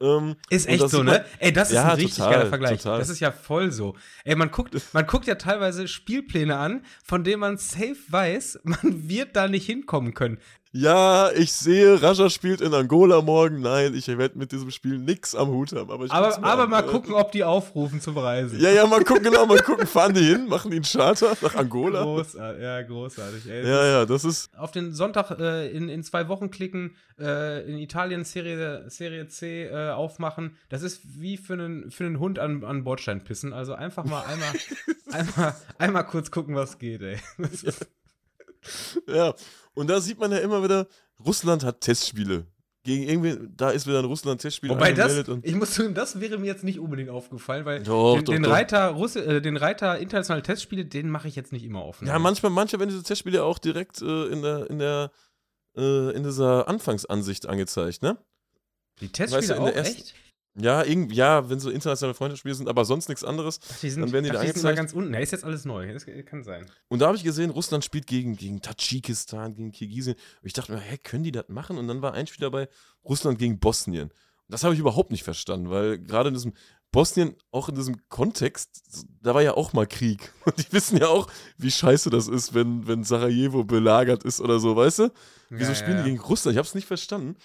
[0.01, 1.25] Ähm, ist echt so, ne?
[1.39, 2.81] Ey, das ist ja, ein richtig total, geiler Vergleich.
[2.81, 2.99] Total.
[2.99, 3.95] Das ist ja voll so.
[4.23, 9.09] Ey, man guckt, man guckt ja teilweise Spielpläne an, von denen man safe weiß, man
[9.09, 10.39] wird da nicht hinkommen können
[10.73, 13.59] ja, ich sehe, Raja spielt in Angola morgen.
[13.59, 15.91] Nein, ich werde mit diesem Spiel nichts am Hut haben.
[15.91, 18.57] Aber, aber, aber mal gucken, ob die aufrufen zum Reisen.
[18.57, 21.55] Ja, ja, mal gucken, genau, mal gucken, fahren die hin, machen die einen Charter nach
[21.55, 22.03] Angola.
[22.03, 23.49] Großartig, ja, großartig.
[23.49, 24.49] Ey, ja, ja, das ist.
[24.57, 29.65] Auf den Sonntag äh, in, in zwei Wochen klicken, äh, in Italien Serie, Serie C
[29.65, 30.55] äh, aufmachen.
[30.69, 33.51] Das ist wie für einen, für einen Hund an, an Bordstein pissen.
[33.51, 34.53] Also einfach mal einmal,
[35.11, 37.17] einmal, einmal kurz gucken, was geht, ey.
[39.07, 39.33] ja.
[39.73, 40.87] Und da sieht man ja immer wieder,
[41.25, 42.45] Russland hat Testspiele.
[42.83, 46.47] Gegen irgendwie, da ist wieder ein Russland-Testspiel Wobei das, ich muss sagen, das wäre mir
[46.47, 48.45] jetzt nicht unbedingt aufgefallen, weil doch, den, doch, den.
[48.45, 52.07] Reiter, Russe, äh, den Reiter internationale Testspiele, den mache ich jetzt nicht immer offen.
[52.07, 55.11] Ja, manchmal, manche werden diese Testspiele auch direkt äh, in der, in der,
[55.77, 58.17] äh, in dieser Anfangsansicht angezeigt, ne?
[58.99, 60.15] Die Testspiele weißt du, auch, echt?
[60.55, 64.01] Ja, irgendwie, ja, wenn so internationale Freundschaftsspiele sind, aber sonst nichts anderes, Ach, die sind,
[64.01, 64.75] dann werden die, da angezeigt.
[64.75, 65.13] ganz unten.
[65.13, 65.93] Ja, ist jetzt alles neu.
[65.93, 66.65] Das kann sein.
[66.89, 70.15] Und da habe ich gesehen, Russland spielt gegen, gegen Tadschikistan, gegen Kirgisien.
[70.15, 71.77] Und ich dachte mir, hä, können die das machen?
[71.77, 72.67] Und dann war ein Spiel dabei,
[73.05, 74.09] Russland gegen Bosnien.
[74.09, 74.13] Und
[74.49, 76.53] das habe ich überhaupt nicht verstanden, weil gerade in diesem
[76.91, 80.33] Bosnien, auch in diesem Kontext, da war ja auch mal Krieg.
[80.45, 84.59] Und die wissen ja auch, wie scheiße das ist, wenn, wenn Sarajevo belagert ist oder
[84.59, 85.13] so, weißt du?
[85.49, 86.03] Wieso ja, spielen ja.
[86.03, 86.55] die gegen Russland?
[86.55, 87.37] Ich habe es nicht verstanden.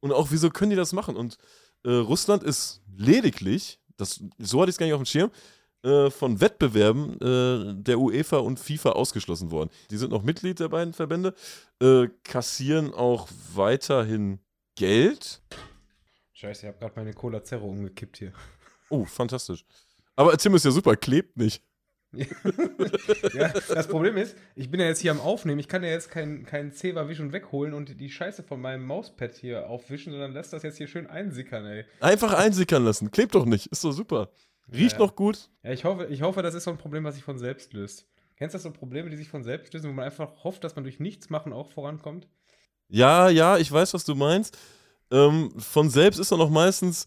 [0.00, 1.14] Und auch, wieso können die das machen?
[1.14, 1.36] Und
[1.84, 5.30] äh, Russland ist lediglich, das, so hatte ich es gar nicht auf dem Schirm,
[5.82, 9.70] äh, von Wettbewerben äh, der UEFA und FIFA ausgeschlossen worden.
[9.90, 11.34] Die sind noch Mitglied der beiden Verbände,
[11.80, 14.40] äh, kassieren auch weiterhin
[14.74, 15.42] Geld.
[16.34, 18.32] Scheiße, ich habe gerade meine Cola Zero umgekippt hier.
[18.90, 19.64] Oh, fantastisch.
[20.16, 21.62] Aber Tim ist ja super, klebt nicht.
[23.34, 25.60] ja, das Problem ist, ich bin ja jetzt hier am Aufnehmen.
[25.60, 29.34] Ich kann ja jetzt keinen kein Zewa wischen wegholen und die Scheiße von meinem Mauspad
[29.36, 31.84] hier aufwischen, sondern lass das jetzt hier schön einsickern, ey.
[32.00, 33.10] Einfach einsickern lassen.
[33.10, 33.66] Klebt doch nicht.
[33.66, 34.30] Ist doch super.
[34.72, 34.98] Riecht Ja.
[34.98, 35.50] noch gut.
[35.62, 38.06] Ja, ich hoffe, ich hoffe, das ist so ein Problem, was sich von selbst löst.
[38.36, 40.74] Kennst du das so Probleme, die sich von selbst lösen, wo man einfach hofft, dass
[40.74, 42.26] man durch nichts machen auch vorankommt?
[42.88, 44.58] Ja, ja, ich weiß, was du meinst.
[45.12, 47.06] Ähm, von selbst ist dann auch meistens,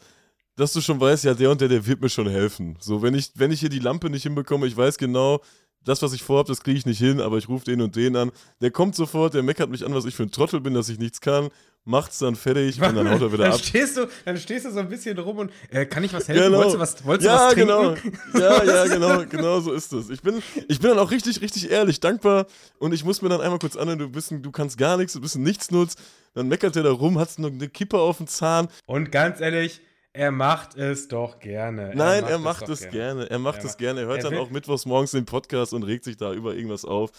[0.56, 2.78] dass du schon weißt, ja, der und der, der wird mir schon helfen.
[2.80, 5.42] So, wenn ich, wenn ich hier die Lampe nicht hinbekomme, ich weiß genau,
[5.84, 8.16] das, was ich vorhabe, das kriege ich nicht hin, aber ich rufe den und den
[8.16, 8.32] an.
[8.62, 10.98] Der kommt sofort, der meckert mich an, was ich für ein Trottel bin, dass ich
[10.98, 11.50] nichts kann,
[11.84, 13.60] macht's dann fertig und dann haut er wieder dann ab.
[13.62, 16.46] Stehst du, dann stehst du so ein bisschen rum und äh, kann ich was helfen?
[16.46, 16.58] Genau.
[16.60, 17.96] Wolltest du was, wolltest du ja, was genau.
[18.34, 20.10] Ja, ja, genau, genau so ist es.
[20.10, 22.46] Ich bin, ich bin dann auch richtig, richtig ehrlich, dankbar
[22.80, 25.22] und ich muss mir dann einmal kurz anhören, du bist du kannst gar nichts, du
[25.22, 25.96] bist ein Nichtsnutz.
[26.36, 28.68] Dann meckert der da rum, hast eine Kippe auf dem Zahn.
[28.88, 29.82] Und ganz ehrlich,
[30.14, 31.92] er macht es doch gerne.
[31.96, 33.30] Nein, er macht doch es gerne.
[33.30, 34.02] Er macht Er es macht- gerne.
[34.02, 36.86] Er hört er dann auch mittwochs morgens den Podcast und regt sich da über irgendwas
[36.86, 37.12] auf.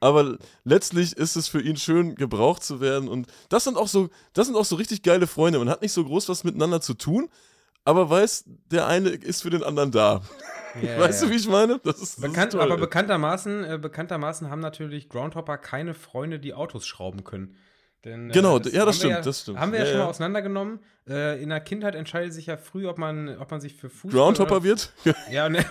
[0.00, 3.08] Aber letztlich ist es für ihn schön, gebraucht zu werden.
[3.08, 5.58] Und das sind auch so, das sind auch so richtig geile Freunde.
[5.58, 7.28] Man hat nicht so groß was miteinander zu tun,
[7.84, 10.22] aber weiß, der eine ist für den anderen da.
[10.80, 11.28] Ja, weißt ja.
[11.28, 11.80] du, wie ich meine?
[11.84, 16.38] Das ist, das Bekannt, ist toll, aber bekanntermaßen, äh, bekanntermaßen haben natürlich Groundhopper keine Freunde,
[16.40, 17.56] die Autos schrauben können.
[18.04, 19.58] Denn, äh, Genau, ja, das haben wir stimmt, ja, das stimmt.
[19.58, 20.10] Haben wir ja, Ja, schon mal ja.
[20.10, 20.80] auseinandergenommen.
[21.08, 24.20] Äh, in der Kindheit entscheidet sich ja früh, ob man, ob man sich für Fußball
[24.20, 24.92] Groundhopper oder, wird?
[25.30, 25.64] Ja, ne,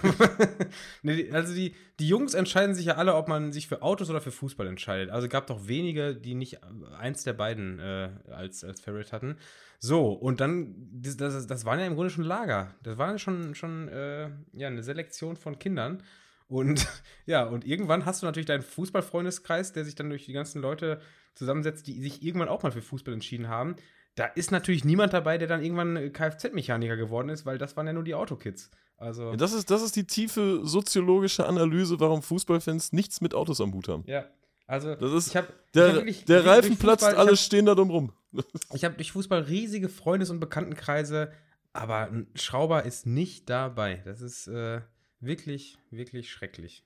[1.31, 4.31] also die, die Jungs entscheiden sich ja alle, ob man sich für Autos oder für
[4.31, 5.09] Fußball entscheidet.
[5.09, 6.59] Also gab doch wenige, die nicht
[6.99, 9.37] eins der beiden äh, als, als Favorite hatten.
[9.79, 12.75] So, und dann, das, das, das waren ja im Grunde schon Lager.
[12.83, 16.03] Das war ja schon, schon äh, ja, eine Selektion von Kindern.
[16.49, 16.85] Und
[17.25, 20.99] ja, und irgendwann hast du natürlich deinen Fußballfreundeskreis, der sich dann durch die ganzen Leute
[21.35, 23.77] zusammensetzt, die sich irgendwann auch mal für Fußball entschieden haben.
[24.15, 27.87] Da ist natürlich niemand dabei, der dann irgendwann äh, Kfz-Mechaniker geworden ist, weil das waren
[27.87, 28.69] ja nur die Autokids.
[28.97, 29.31] Also.
[29.31, 33.73] Ja, das, ist, das ist die tiefe soziologische Analyse, warum Fußballfans nichts mit Autos am
[33.73, 34.03] Hut haben.
[34.07, 34.25] Ja,
[34.67, 38.13] also Das ist ich habe Der, der Reifen platzt, alle stehen da drum rum.
[38.73, 41.31] Ich habe durch Fußball riesige Freundes- und Bekanntenkreise,
[41.73, 44.01] aber ein Schrauber ist nicht dabei.
[44.05, 44.81] Das ist äh,
[45.19, 46.83] wirklich, wirklich schrecklich.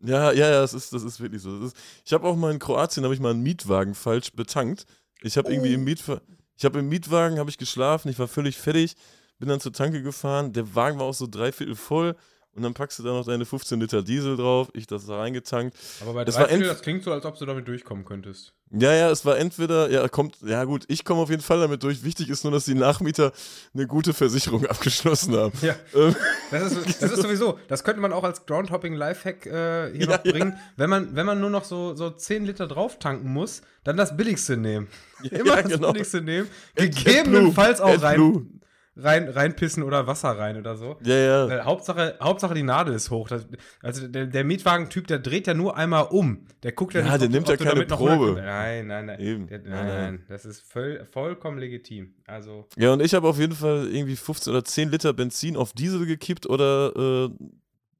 [0.00, 1.60] Ja, ja, ja, das ist, das ist wirklich so.
[1.60, 4.86] Das ist, ich habe auch mal in Kroatien, habe ich mal einen Mietwagen falsch betankt.
[5.22, 6.20] Ich habe irgendwie im Mietwagen,
[6.56, 8.96] ich habe im Mietwagen, habe ich geschlafen, ich war völlig fertig,
[9.38, 12.16] bin dann zur Tanke gefahren, der Wagen war auch so dreiviertel voll
[12.54, 15.76] und dann packst du da noch deine 15 Liter Diesel drauf, ich das da reingetankt.
[16.00, 18.04] Aber bei Das drei war Viertel, entf- das klingt so, als ob du damit durchkommen
[18.04, 18.52] könntest.
[18.76, 21.82] Ja, ja, es war entweder, ja, kommt, ja gut, ich komme auf jeden Fall damit
[21.84, 22.02] durch.
[22.02, 23.32] Wichtig ist nur, dass die Nachmieter
[23.72, 25.52] eine gute Versicherung abgeschlossen haben.
[25.62, 26.16] Ja, Ähm,
[26.50, 30.22] das ist, das ist sowieso, das könnte man auch als Groundhopping-Lifehack äh, hier Ja, noch
[30.24, 30.58] bringen.
[30.76, 34.16] Wenn, man, wenn man nur noch so, so 10 Liter drauf tanken muss, dann das
[34.16, 34.88] Billigste nehmen.
[35.30, 35.92] Immer ja, das genau.
[35.92, 36.48] Billigste nehmen.
[36.74, 38.60] Gegebenenfalls auch rein.
[38.96, 40.96] Rein, reinpissen oder Wasser rein oder so.
[41.04, 41.48] Ja, ja.
[41.48, 43.28] Weil Hauptsache, Hauptsache die Nadel ist hoch.
[43.28, 43.46] Das,
[43.82, 46.46] also der, der Mietwagentyp, der dreht ja nur einmal um.
[46.62, 48.10] Der guckt ja Ja, nicht, der ob- nimmt ob ja keine Probe.
[48.12, 49.20] 100 Nein, nein, nein.
[49.20, 49.46] Eben.
[49.46, 50.24] Der, nein, Nein, nein, nein.
[50.28, 52.14] Das ist voll, vollkommen legitim.
[52.26, 55.72] Also, Ja, und ich habe auf jeden Fall irgendwie 15 oder 10 Liter Benzin auf
[55.72, 57.30] Diesel gekippt oder äh,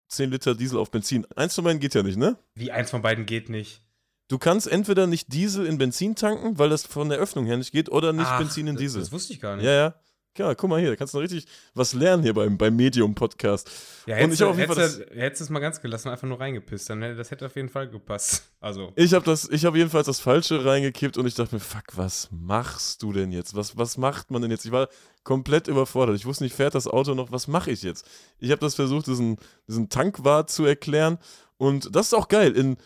[0.09, 1.27] 10 Liter Diesel auf Benzin.
[1.35, 2.37] Eins von beiden geht ja nicht, ne?
[2.55, 3.83] wie eins von beiden geht nicht.
[4.29, 7.73] Du kannst entweder nicht Diesel in Benzin tanken, weil das von der Öffnung her nicht
[7.73, 9.01] geht, oder nicht Ach, Benzin in das- Diesel.
[9.03, 9.67] Das wusste ich gar nicht.
[9.67, 9.95] ja, ja.
[10.37, 13.71] Ja, guck mal hier, da kannst du noch richtig was lernen hier beim, beim Medium-Podcast.
[14.07, 15.61] Ja, Und hättest, ich du, hab auf jeden Fall hättest, du- hättest du es mal
[15.61, 16.91] ganz gelassen, einfach nur reingepisst.
[16.91, 18.43] Dann hätte das hätte auf jeden Fall gepasst.
[18.65, 21.85] Also, Ich habe das, ich habe jedenfalls das Falsche reingekippt und ich dachte mir, fuck,
[21.97, 23.55] was machst du denn jetzt?
[23.55, 24.65] Was, was macht man denn jetzt?
[24.65, 24.89] Ich war
[25.23, 26.17] komplett überfordert.
[26.17, 27.31] Ich wusste nicht, fährt das Auto noch?
[27.31, 28.07] Was mache ich jetzt?
[28.39, 29.37] Ich habe das versucht, diesen,
[29.69, 31.19] diesen Tankwart zu erklären
[31.59, 32.57] und das ist auch geil.
[32.57, 32.79] In,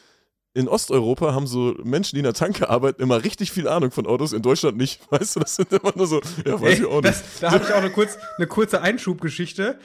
[0.55, 4.07] in Osteuropa haben so Menschen, die in der Tanke arbeiten, immer richtig viel Ahnung von
[4.07, 5.01] Autos, in Deutschland nicht.
[5.11, 7.07] Weißt du, das sind immer nur so, ja, weiß ich auch nicht.
[7.07, 9.79] das, da habe ich auch eine, kurz, eine kurze Einschubgeschichte.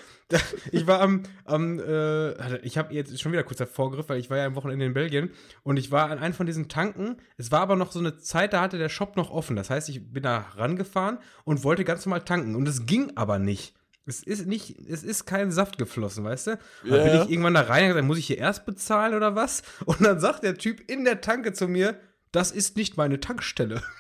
[0.72, 4.38] Ich war am, am äh, ich habe jetzt schon wieder kurz Vorgriff, weil ich war
[4.38, 5.32] ja am Wochenende in Belgien
[5.64, 7.18] und ich war an einem von diesen Tanken.
[7.38, 9.56] Es war aber noch so eine Zeit, da hatte der Shop noch offen.
[9.56, 13.38] Das heißt, ich bin da rangefahren und wollte ganz normal tanken und es ging aber
[13.38, 13.76] nicht.
[14.06, 16.52] Es ist nicht, es ist kein Saft geflossen, weißt du?
[16.84, 19.36] Und dann bin ich irgendwann da rein und gesagt, muss ich hier erst bezahlen oder
[19.36, 19.64] was?
[19.86, 21.98] Und dann sagt der Typ in der Tanke zu mir,
[22.32, 23.82] das ist nicht meine Tankstelle.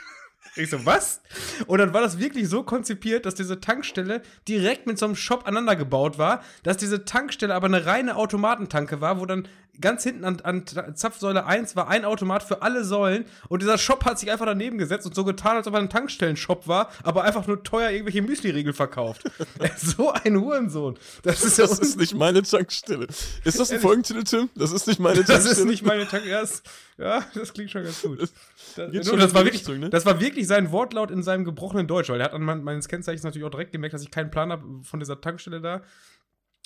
[0.56, 1.22] Ich so, was?
[1.66, 5.48] Und dann war das wirklich so konzipiert, dass diese Tankstelle direkt mit so einem Shop
[5.48, 9.48] aneinander gebaut war, dass diese Tankstelle aber eine reine Automatentanke war, wo dann
[9.82, 10.64] ganz hinten an, an
[10.96, 14.78] Zapfsäule 1 war ein Automat für alle Säulen und dieser Shop hat sich einfach daneben
[14.78, 18.22] gesetzt und so getan, als ob er ein Tankstellenshop war, aber einfach nur teuer irgendwelche
[18.22, 19.24] Müsli-Riegel verkauft.
[19.78, 20.96] so ein Hurensohn.
[21.24, 23.08] Das ist ja Das ist nicht meine Tankstelle.
[23.44, 23.80] Ist das ein?
[23.80, 24.50] Folgentitel, Tim?
[24.56, 25.56] Das ist nicht meine Das Tankstelle.
[25.60, 26.26] ist nicht meine Tank.
[26.26, 26.62] Ja, das,
[26.98, 28.20] ja, das klingt schon ganz gut.
[28.22, 28.30] Das,
[28.78, 29.90] und schon das, war wirklich, Richtung, ne?
[29.90, 32.88] das war wirklich sein Wortlaut in seinem gebrochenen Deutsch, weil er hat an mein- meines
[32.88, 35.82] Kennzeichens natürlich auch direkt gemerkt, dass ich keinen Plan habe von dieser Tankstelle da.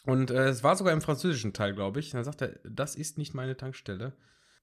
[0.08, 2.08] Und äh, es war sogar im französischen Teil, glaube ich.
[2.14, 4.14] Und dann sagt er, das ist nicht meine Tankstelle.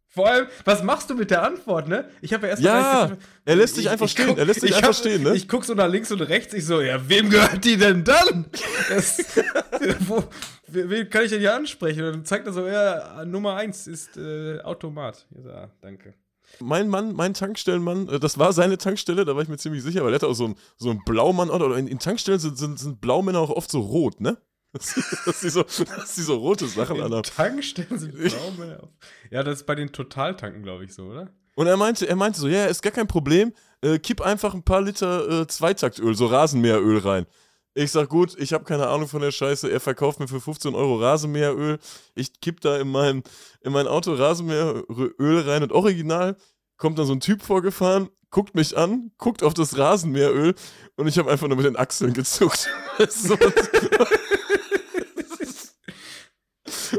[0.08, 2.08] Vor allem, was machst du mit der Antwort, ne?
[2.22, 2.72] Ich habe ja erst Ja,
[3.08, 4.94] mal er lässt dich ich- einfach ich stehen, guck- er lässt dich ich einfach hab-
[4.96, 5.34] stehen, ne?
[5.34, 8.46] Ich guck so nach links und rechts, ich so, ja, wem gehört die denn dann?
[8.88, 9.18] Das,
[10.00, 10.22] wo,
[10.68, 12.04] wen kann ich denn hier ansprechen?
[12.04, 15.26] Und dann zeigt er so, ja, Nummer eins ist äh, Automat.
[15.36, 16.14] Ich so, ah, danke.
[16.60, 20.04] Mein Mann, mein Tankstellenmann, äh, das war seine Tankstelle, da war ich mir ziemlich sicher,
[20.04, 22.78] weil er hatte auch so einen so einen Blaumann oder in, in Tankstellen sind, sind,
[22.78, 24.36] sind Blaumänner auch oft so rot, ne?
[24.74, 27.22] Dass, die, so, dass die so rote Sachen anhaben.
[27.22, 28.88] Tankstellen sind auf.
[29.30, 31.30] Ja, das ist bei den Totaltanken, glaube ich, so, oder?
[31.54, 34.64] Und er meinte, er meinte so, ja, ist gar kein Problem, äh, kipp einfach ein
[34.64, 37.26] paar Liter äh, Zweitaktöl, so Rasenmäheröl rein.
[37.74, 40.74] Ich sag, gut, ich habe keine Ahnung von der Scheiße, er verkauft mir für 15
[40.74, 41.78] Euro Rasenmäheröl.
[42.14, 43.22] Ich kipp da in mein,
[43.62, 46.36] in mein Auto Rasenmäheröl rein und original
[46.76, 50.54] kommt dann so ein Typ vorgefahren, guckt mich an, guckt auf das Rasenmäheröl
[50.96, 52.68] und ich habe einfach nur mit den Achseln gezuckt.
[53.08, 53.36] so,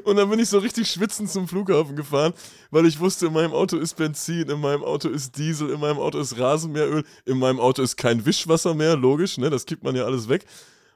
[0.03, 2.33] und dann bin ich so richtig schwitzend zum Flughafen gefahren,
[2.69, 5.97] weil ich wusste, in meinem Auto ist Benzin, in meinem Auto ist Diesel, in meinem
[5.97, 9.49] Auto ist Rasenmäheröl, in meinem Auto ist kein Wischwasser mehr, logisch, ne?
[9.49, 10.45] Das kippt man ja alles weg.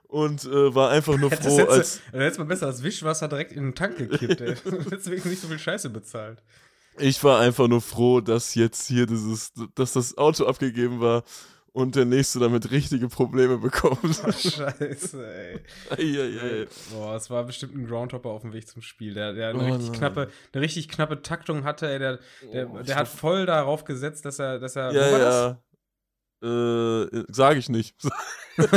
[0.08, 3.64] Und äh, war einfach nur froh, als dann hättest mal besser das Wischwasser direkt in
[3.64, 4.56] den Tank gekippt, ey.
[4.66, 6.42] Wenigstens nicht so viel Scheiße bezahlt.
[6.98, 11.24] ich war einfach nur froh, dass jetzt hier dieses, dass das Auto abgegeben war
[11.80, 14.00] und der nächste damit richtige Probleme bekommt.
[14.04, 15.60] Oh, scheiße, ey.
[15.90, 16.68] Eieiei.
[16.92, 19.66] Boah, es war bestimmt ein Groundhopper auf dem Weg zum Spiel, der, der eine, Oh
[19.66, 19.98] richtig nein.
[19.98, 21.90] knappe, eine richtig knappe Taktung hatte.
[21.90, 22.20] Ey, der
[22.54, 24.92] der, Oh, der hat voll darauf gesetzt, dass er, dass er.
[24.92, 25.60] wo Ja, war ja.
[26.42, 27.96] Äh, sag ich nicht.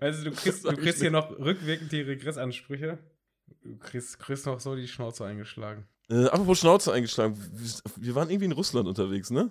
[0.00, 2.98] Also du kriegst, du kriegst hier noch rückwirkend die Regressansprüche.
[3.62, 5.86] Du kriegst, kriegst noch so die Schnauze eingeschlagen.
[6.08, 7.36] Äh, apropos Schnauze eingeschlagen.
[7.96, 9.50] Wir waren irgendwie in Russland unterwegs, ne?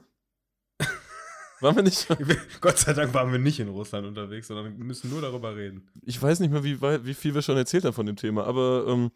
[1.61, 2.07] Waren wir nicht?
[2.61, 5.89] Gott sei Dank waren wir nicht in Russland unterwegs, sondern müssen nur darüber reden.
[6.05, 8.85] Ich weiß nicht mehr, wie, wie viel wir schon erzählt haben von dem Thema, aber
[8.87, 9.11] ähm,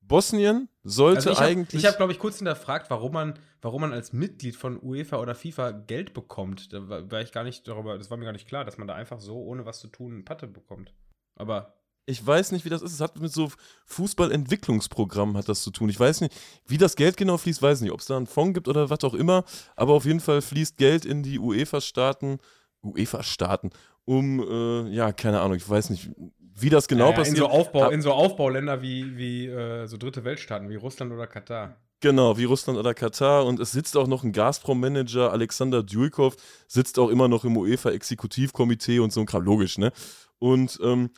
[0.00, 1.82] Bosnien sollte Also ich habe, eigentlich.
[1.82, 5.34] ich hab, glaube ich, kurz hinterfragt, warum man, warum man als Mitglied von UEFA oder
[5.34, 6.72] FIFA Geld bekommt.
[6.72, 8.88] Da war, war ich gar nicht darüber, das war mir gar nicht klar, dass man
[8.88, 10.92] da einfach so, ohne was zu tun, Patte bekommt.
[11.36, 11.74] Aber
[12.06, 12.92] Ich weiß nicht, wie das ist.
[12.92, 13.50] Es hat mit so
[13.86, 15.88] Fußballentwicklungsprogrammen hat das zu tun.
[15.88, 16.34] Ich weiß nicht,
[16.66, 19.02] wie das Geld genau fließt, weiß nicht, ob es da einen Fonds gibt oder was
[19.04, 19.44] auch immer.
[19.74, 22.38] Aber auf jeden Fall fließt Geld in die UEFA-Staaten,
[22.82, 23.70] UEFA-Staaten,
[24.04, 26.10] um, äh, ja, keine Ahnung, ich weiß nicht,
[26.56, 27.36] wie das genau ja, ja, passiert.
[27.38, 31.26] In so, Aufbau, in so Aufbauländer wie, wie äh, so dritte Weltstaaten, wie Russland oder
[31.26, 31.76] Katar.
[32.00, 33.46] Genau, wie Russland oder Katar.
[33.46, 36.36] Und es sitzt auch noch ein Gazprom-Manager, Alexander Djurkov,
[36.68, 39.42] sitzt auch immer noch im UEFA-Exekutivkomitee und so ein Kram.
[39.42, 39.90] Logisch, ne?
[40.38, 41.10] Und ähm,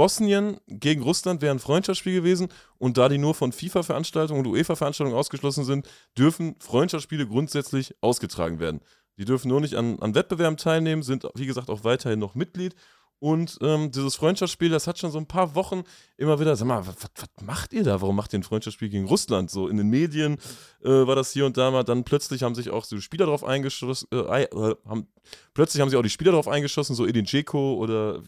[0.00, 2.48] Bosnien gegen Russland wäre ein Freundschaftsspiel gewesen.
[2.78, 5.86] Und da die nur von FIFA-Veranstaltungen und UEFA-Veranstaltungen ausgeschlossen sind,
[6.16, 8.80] dürfen Freundschaftsspiele grundsätzlich ausgetragen werden.
[9.18, 12.74] Die dürfen nur nicht an, an Wettbewerben teilnehmen, sind, wie gesagt, auch weiterhin noch Mitglied.
[13.18, 15.82] Und ähm, dieses Freundschaftsspiel, das hat schon so ein paar Wochen
[16.16, 16.96] immer wieder, sag mal, was,
[17.42, 18.00] macht ihr da?
[18.00, 19.50] Warum macht ihr ein Freundschaftsspiel gegen Russland?
[19.50, 20.38] So in den Medien
[20.82, 21.84] äh, war das hier und da mal.
[21.84, 25.08] Dann plötzlich haben sich auch so Spieler drauf eingeschossen, äh, äh, haben,
[25.52, 28.22] plötzlich haben sich auch die Spieler drauf eingeschossen, so Edin Dzeko oder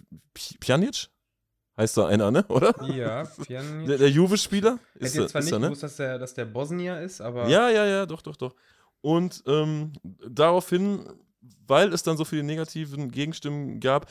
[0.60, 1.08] Pjanic?
[1.76, 2.44] Heißt da einer, ne?
[2.48, 2.74] Oder?
[2.92, 3.86] Ja, Pjanic.
[3.88, 4.78] Der, der Juve-Spieler?
[4.96, 5.66] Ich Ist, er- jetzt zwar ist nicht er, ne?
[5.66, 8.54] gewusst, dass der, dass der Bosnier ist, aber Ja, ja, ja, doch, doch, doch.
[9.00, 9.92] Und ähm,
[10.28, 11.08] daraufhin,
[11.66, 14.06] weil es dann so viele negativen Gegenstimmen gab,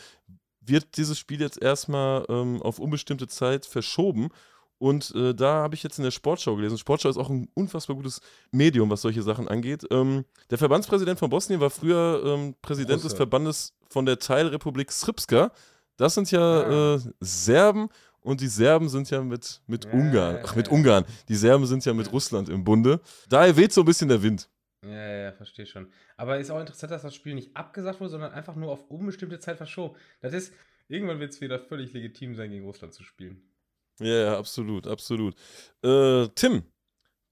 [0.60, 4.30] wird dieses Spiel jetzt erstmal ähm, auf unbestimmte Zeit verschoben.
[4.80, 6.78] Und äh, da habe ich jetzt in der Sportschau gelesen.
[6.80, 8.20] Sportschau ist auch ein unfassbar gutes
[8.52, 9.86] Medium, was solche Sachen angeht.
[9.92, 13.16] Ähm, der Verbandspräsident von Bosnien war früher ähm, Präsident des Russe.
[13.18, 15.52] Verbandes von der Teilrepublik Srpska.
[16.02, 17.88] Das sind ja äh, Serben
[18.22, 20.40] und die Serben sind ja mit, mit Ja, Ungarn.
[20.44, 20.68] Ach, mit.
[20.68, 21.06] Ungarn.
[21.30, 23.02] Die Serben sind ja mit Russland im Bunde.
[23.30, 24.50] Daher weht so ein bisschen der Wind.
[24.84, 25.92] Ja, ja, ja, verstehe schon.
[26.18, 29.38] Aber ist auch interessant, dass das Spiel nicht abgesagt wurde, sondern einfach nur auf unbestimmte
[29.38, 29.96] Zeit verschoben.
[30.22, 30.52] Das ist,
[30.88, 33.40] irgendwann wird es wieder völlig legitim sein, gegen Russland zu spielen.
[34.00, 35.36] Ja, ja, absolut, absolut.
[35.84, 36.64] Äh, Tim,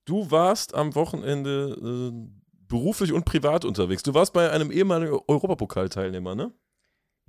[0.06, 2.30] du warst am Wochenende äh,
[2.68, 4.04] beruflich und privat unterwegs.
[4.04, 6.54] Du warst bei einem ehemaligen Europapokalteilnehmer, ne?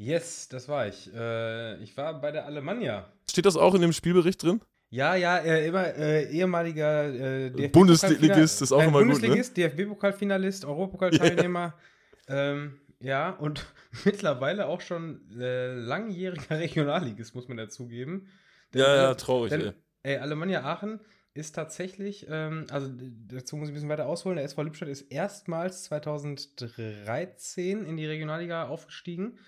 [0.00, 1.12] Yes, das war ich.
[1.12, 3.12] Äh, ich war bei der Alemannia.
[3.28, 4.62] Steht das auch in dem Spielbericht drin?
[4.88, 9.28] Ja, ja, äh, immer äh, ehemaliger äh, DFB Bundesligist ist auch äh, immer gut, ne?
[9.28, 11.74] Bundesligist, DFB-Pokalfinalist, Europapokalteilnehmer.
[12.28, 13.66] ähm, ja, und
[14.06, 18.26] mittlerweile auch schon äh, langjähriger Regionalligist, muss man dazugeben.
[18.72, 20.14] Denn, Ja, ja, äh, traurig, denn, ey.
[20.14, 21.00] ey, Alemannia Aachen
[21.34, 22.88] ist tatsächlich, ähm, also
[23.28, 28.06] dazu muss ich ein bisschen weiter ausholen, der SV Lippstadt ist erstmals 2013 in die
[28.06, 29.38] Regionalliga aufgestiegen.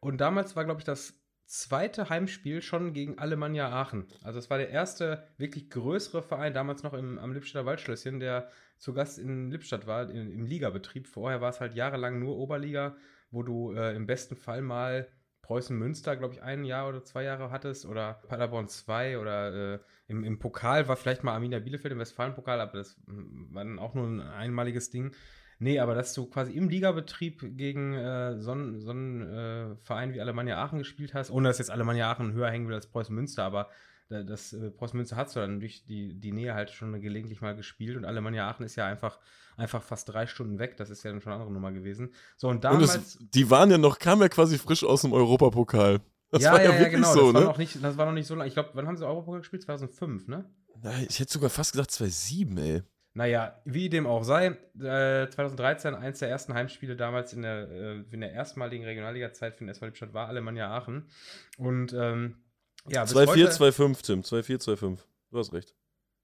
[0.00, 1.14] Und damals war, glaube ich, das
[1.48, 4.06] zweite Heimspiel schon gegen Alemannia Aachen.
[4.22, 8.50] Also es war der erste wirklich größere Verein, damals noch im, am Lippstadter Waldschlösschen, der
[8.76, 11.06] zu Gast in Lippstadt war, in, im Ligabetrieb.
[11.08, 12.96] Vorher war es halt jahrelang nur Oberliga,
[13.30, 15.08] wo du äh, im besten Fall mal
[15.40, 19.78] Preußen Münster, glaube ich, ein Jahr oder zwei Jahre hattest oder Paderborn 2 oder äh,
[20.06, 23.78] im, im Pokal war vielleicht mal Arminia Bielefeld im Westfalen-Pokal, aber das hm, war dann
[23.78, 25.12] auch nur ein einmaliges Ding.
[25.58, 30.20] Nee, aber dass du quasi im Ligabetrieb gegen äh, so einen so äh, Verein wie
[30.20, 33.44] Alemannia Aachen gespielt hast, ohne dass jetzt Alemannia Aachen höher hängen will als Preußen Münster,
[33.44, 33.68] aber
[34.08, 37.54] das äh, Preußen Münster hat so dann durch die, die Nähe halt schon gelegentlich mal
[37.54, 39.18] gespielt und Alemannia Aachen ist ja einfach,
[39.56, 40.76] einfach fast drei Stunden weg.
[40.78, 42.14] Das ist ja dann schon eine andere Nummer gewesen.
[42.36, 42.94] So, und damals.
[42.94, 46.00] Und es, die waren ja noch, kamen ja quasi frisch aus dem Europapokal.
[46.30, 47.12] Das ja, war ja, ja, ja genau.
[47.12, 47.40] So, das, ne?
[47.40, 48.48] war noch nicht, das war noch nicht so lange.
[48.48, 49.62] Ich glaube, wann haben sie Europapokal gespielt?
[49.62, 50.44] 2005, ne?
[51.08, 52.82] Ich hätte sogar fast gesagt 2007, ey.
[53.18, 58.04] Naja, wie dem auch sei, äh, 2013 eins der ersten Heimspiele damals in der, äh,
[58.12, 61.10] in der erstmaligen Regionalliga-Zeit für den SV Lippstadt war Alemannia Aachen.
[61.56, 62.36] Und ähm,
[62.86, 64.20] ja, 2-4, 2-5, Tim.
[64.20, 64.98] 2-4, 2-5.
[65.32, 65.74] Du hast recht.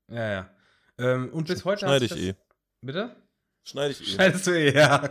[0.06, 0.50] Ja, ja.
[0.98, 2.34] Ähm, und bis heute Schneide ich das, eh.
[2.80, 3.16] Bitte?
[3.64, 4.04] Schneide ich eh.
[4.04, 5.10] Schneidest du eh, ja.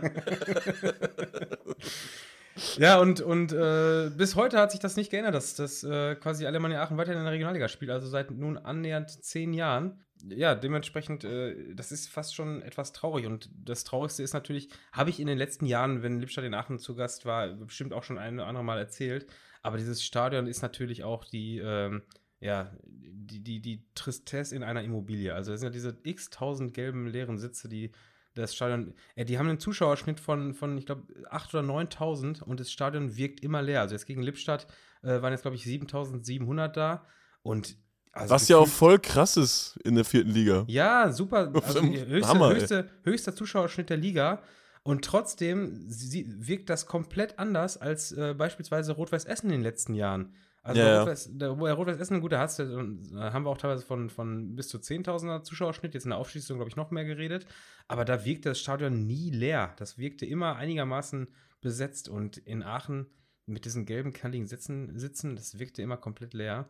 [2.78, 6.46] ja, und, und äh, bis heute hat sich das nicht geändert, dass, dass äh, quasi
[6.46, 10.00] Alemannia Aachen weiterhin in der Regionalliga spielt, also seit nun annähernd zehn Jahren.
[10.28, 13.26] Ja, dementsprechend, äh, das ist fast schon etwas traurig.
[13.26, 16.78] Und das Traurigste ist natürlich, habe ich in den letzten Jahren, wenn Lippstadt in Aachen
[16.78, 19.26] zu Gast war, bestimmt auch schon ein oder andere Mal erzählt,
[19.62, 22.02] aber dieses Stadion ist natürlich auch die, ähm,
[22.40, 25.34] ja, die, die, die Tristesse in einer Immobilie.
[25.34, 27.90] Also es sind ja diese x tausend gelben leeren Sitze, die
[28.34, 32.60] das Stadion, äh, die haben einen Zuschauerschnitt von, von ich glaube, 8.000 oder 9.000 und
[32.60, 33.80] das Stadion wirkt immer leer.
[33.80, 34.66] Also jetzt gegen Lippstadt
[35.02, 37.06] äh, waren jetzt, glaube ich, 7.700 da
[37.42, 37.76] und
[38.14, 40.64] also Was ja auch voll krass ist in der vierten Liga.
[40.68, 41.52] Ja, super.
[41.64, 44.42] Also höchste, Hammer, höchste, höchster Zuschauerschnitt der Liga.
[44.84, 50.34] Und trotzdem wirkt das komplett anders als äh, beispielsweise Rot-Weiß Essen in den letzten Jahren.
[50.62, 54.10] Also ja, Rot-Weiß, Rot-Weiß Essen, gut, da hast du, da haben wir auch teilweise von,
[54.10, 57.46] von bis zu 10.000er Zuschauerschnitt, jetzt in der Aufschließung, glaube ich, noch mehr geredet.
[57.88, 59.74] Aber da wirkte das Stadion nie leer.
[59.78, 61.28] Das wirkte immer einigermaßen
[61.60, 62.08] besetzt.
[62.08, 63.06] Und in Aachen
[63.46, 66.68] mit diesen gelben, kantigen Sitzen, Sitzen, das wirkte immer komplett leer.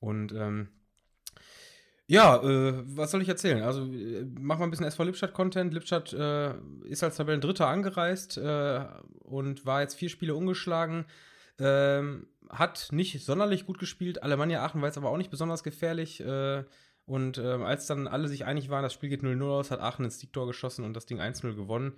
[0.00, 0.68] Und ähm,
[2.10, 3.62] ja, äh, was soll ich erzählen?
[3.62, 5.74] Also, äh, machen wir ein bisschen SV Lippstadt-Content.
[5.74, 6.54] Lippstadt äh,
[6.84, 8.80] ist als Tabellendritter angereist äh,
[9.24, 11.04] und war jetzt vier Spiele ungeschlagen.
[11.58, 14.22] Ähm, hat nicht sonderlich gut gespielt.
[14.22, 16.20] Alemannia Aachen war jetzt aber auch nicht besonders gefährlich.
[16.20, 16.64] Äh,
[17.04, 20.06] und ähm, als dann alle sich einig waren, das Spiel geht 0-0 aus, hat Aachen
[20.06, 21.92] ins Siegtor geschossen und das Ding 1-0 gewonnen.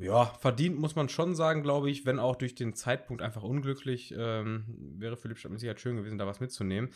[0.00, 4.14] Ja, verdient muss man schon sagen, glaube ich, wenn auch durch den Zeitpunkt einfach unglücklich.
[4.16, 4.64] Ähm,
[4.96, 6.90] wäre für Lippstadt mit Sicherheit schön gewesen, da was mitzunehmen.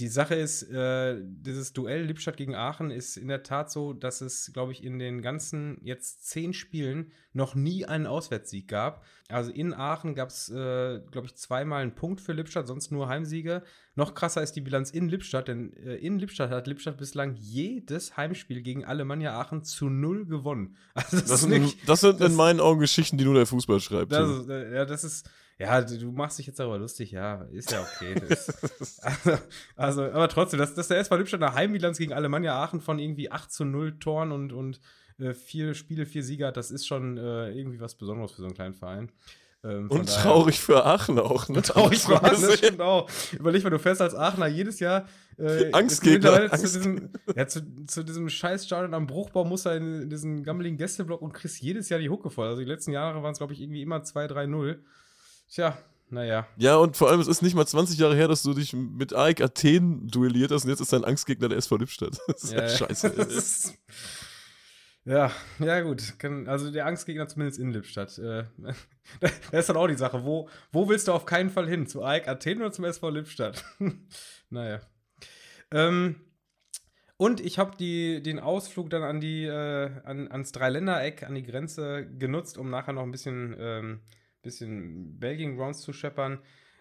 [0.00, 4.22] Die Sache ist, äh, dieses Duell Lippstadt gegen Aachen ist in der Tat so, dass
[4.22, 9.04] es, glaube ich, in den ganzen jetzt zehn Spielen noch nie einen Auswärtssieg gab.
[9.30, 13.08] Also in Aachen gab es, äh, glaube ich, zweimal einen Punkt für Lippstadt, sonst nur
[13.08, 13.62] Heimsiege.
[13.94, 18.16] Noch krasser ist die Bilanz in Lippstadt, denn äh, in Lippstadt hat Lippstadt bislang jedes
[18.16, 20.76] Heimspiel gegen Alemannia Aachen zu null gewonnen.
[20.94, 23.44] Also das, das, sind, nicht, das sind das, in meinen Augen Geschichten, die nur der
[23.44, 24.12] Fußball schreibt.
[24.12, 27.70] Das ist, äh, ja, das ist, ja, du machst dich jetzt darüber lustig, ja, ist
[27.70, 28.14] ja okay.
[29.02, 29.38] also,
[29.76, 33.30] also, aber trotzdem, dass, dass der SV Lippstadt eine Heimbilanz gegen Alemannia Aachen von irgendwie
[33.30, 34.80] 8 zu 0 Toren und, und
[35.18, 38.46] äh, vier Spiele, vier Sieger hat, das ist schon äh, irgendwie was Besonderes für so
[38.46, 39.10] einen kleinen Verein.
[39.64, 41.48] Ähm, und daher, traurig für Aachen auch.
[41.48, 41.62] Ne?
[41.62, 43.10] Traurig für Aachen, das stimmt auch.
[43.32, 46.52] Überleg mal, du fährst als Aachener jedes Jahr äh, Angstgegner.
[46.52, 46.72] Angst.
[46.72, 50.76] Zu, diesem, ja, zu, zu diesem Scheißstadion am Bruchbau musst du in, in diesen gammeligen
[50.76, 52.46] Gästeblock und kriegst jedes Jahr die Hucke voll.
[52.48, 54.78] Also die letzten Jahre waren es, glaube ich, irgendwie immer 2-3-0.
[55.50, 55.76] Tja,
[56.10, 56.46] naja.
[56.56, 59.12] Ja, und vor allem, es ist nicht mal 20 Jahre her, dass du dich mit
[59.12, 62.18] AEK Athen duelliert hast und jetzt ist dein Angstgegner der SV Lippstadt.
[62.28, 63.74] Das ist ja, ja scheiße.
[65.04, 66.02] Ja, ja, gut.
[66.46, 68.18] Also der Angstgegner zumindest in Lippstadt.
[68.18, 68.44] Äh,
[69.50, 70.24] da ist dann auch die Sache.
[70.24, 71.86] Wo, wo willst du auf keinen Fall hin?
[71.86, 73.64] Zu AEK Athen oder zum SV Lippstadt?
[74.50, 74.80] naja.
[75.70, 76.16] Ähm,
[77.16, 82.06] und ich habe den Ausflug dann an die, äh, an, ans Dreiländereck, an die Grenze
[82.18, 84.00] genutzt, um nachher noch ein bisschen, ähm,
[84.42, 86.38] bisschen Belgien Grounds zu scheppern.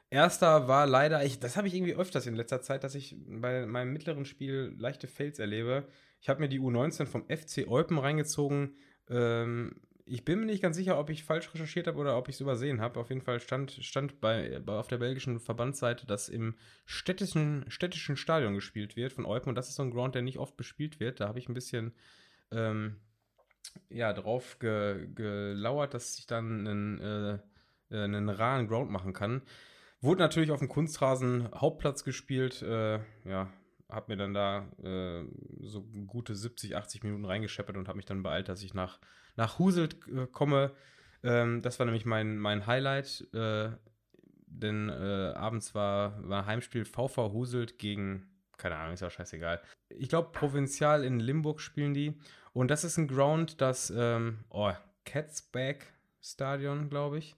[0.09, 3.65] Erster war leider, ich, das habe ich irgendwie öfters in letzter Zeit, dass ich bei
[3.65, 5.88] meinem mittleren Spiel leichte Fails erlebe.
[6.20, 8.76] Ich habe mir die U19 vom FC Eupen reingezogen.
[9.09, 12.36] Ähm, ich bin mir nicht ganz sicher, ob ich falsch recherchiert habe oder ob ich
[12.36, 12.99] es übersehen habe.
[12.99, 16.55] Auf jeden Fall stand, stand bei, bei, auf der belgischen Verbandsseite, dass im
[16.86, 19.49] städtischen, städtischen Stadion gespielt wird von Eupen.
[19.49, 21.20] Und das ist so ein Ground, der nicht oft bespielt wird.
[21.20, 21.93] Da habe ich ein bisschen
[22.51, 23.01] ähm,
[23.89, 27.41] ja, drauf ge, gelauert, dass ich dann einen,
[27.91, 29.41] äh, einen raren Ground machen kann.
[29.99, 32.61] Wurde natürlich auf dem Kunstrasen Hauptplatz gespielt.
[32.61, 33.51] Äh, ja,
[33.89, 35.25] habe mir dann da äh,
[35.61, 38.99] so gute 70, 80 Minuten reingescheppert und habe mich dann beeilt, dass ich nach,
[39.35, 40.73] nach Huselt äh, komme.
[41.23, 43.69] Ähm, das war nämlich mein, mein Highlight, äh,
[44.45, 48.27] denn äh, abends war, war Heimspiel VV Huselt gegen,
[48.57, 49.61] keine Ahnung, ist ja scheißegal.
[49.89, 52.19] Ich glaube, Provinzial in Limburg spielen die.
[52.53, 54.71] Und das ist ein Ground, das, ähm, oh,
[55.05, 57.35] Catsback Stadion, glaube ich,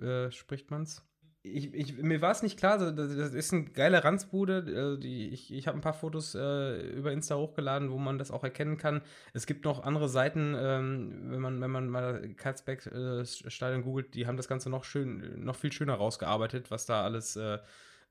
[0.00, 1.04] äh, spricht man's.
[1.44, 4.96] Ich, ich, mir war es nicht klar, das, das ist eine geile Ranzbude.
[4.96, 8.30] Äh, die, ich ich habe ein paar Fotos äh, über Insta hochgeladen, wo man das
[8.30, 9.02] auch erkennen kann.
[9.32, 14.14] Es gibt noch andere Seiten, ähm, wenn man, wenn man mal Katzbeck äh, Stadion googelt,
[14.14, 17.58] die haben das Ganze noch schön, noch viel schöner rausgearbeitet, was da alles äh,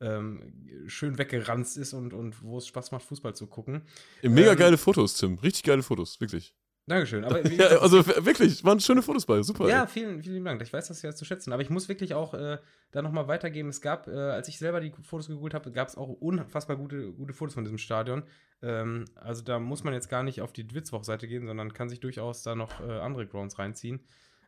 [0.01, 0.53] ähm,
[0.87, 3.83] schön weggeranzt ist und, und wo es Spaß macht, Fußball zu gucken.
[4.23, 5.35] Mega ähm, geile Fotos, Tim.
[5.35, 6.53] Richtig geile Fotos, wirklich.
[6.91, 7.23] Dankeschön.
[7.23, 9.69] Aber ja, also wirklich, waren schöne Fotos bei, super.
[9.69, 10.61] Ja, vielen, vielen Dank.
[10.61, 11.53] Ich weiß das ja zu schätzen.
[11.53, 12.57] Aber ich muss wirklich auch äh,
[12.91, 13.69] da nochmal weitergeben.
[13.69, 17.13] Es gab, äh, als ich selber die Fotos gegoogelt habe, gab es auch unfassbar gute,
[17.13, 18.23] gute Fotos von diesem Stadion.
[18.61, 22.01] Ähm, also da muss man jetzt gar nicht auf die Witzwoch-Seite gehen, sondern kann sich
[22.01, 24.01] durchaus da noch äh, andere Grounds reinziehen.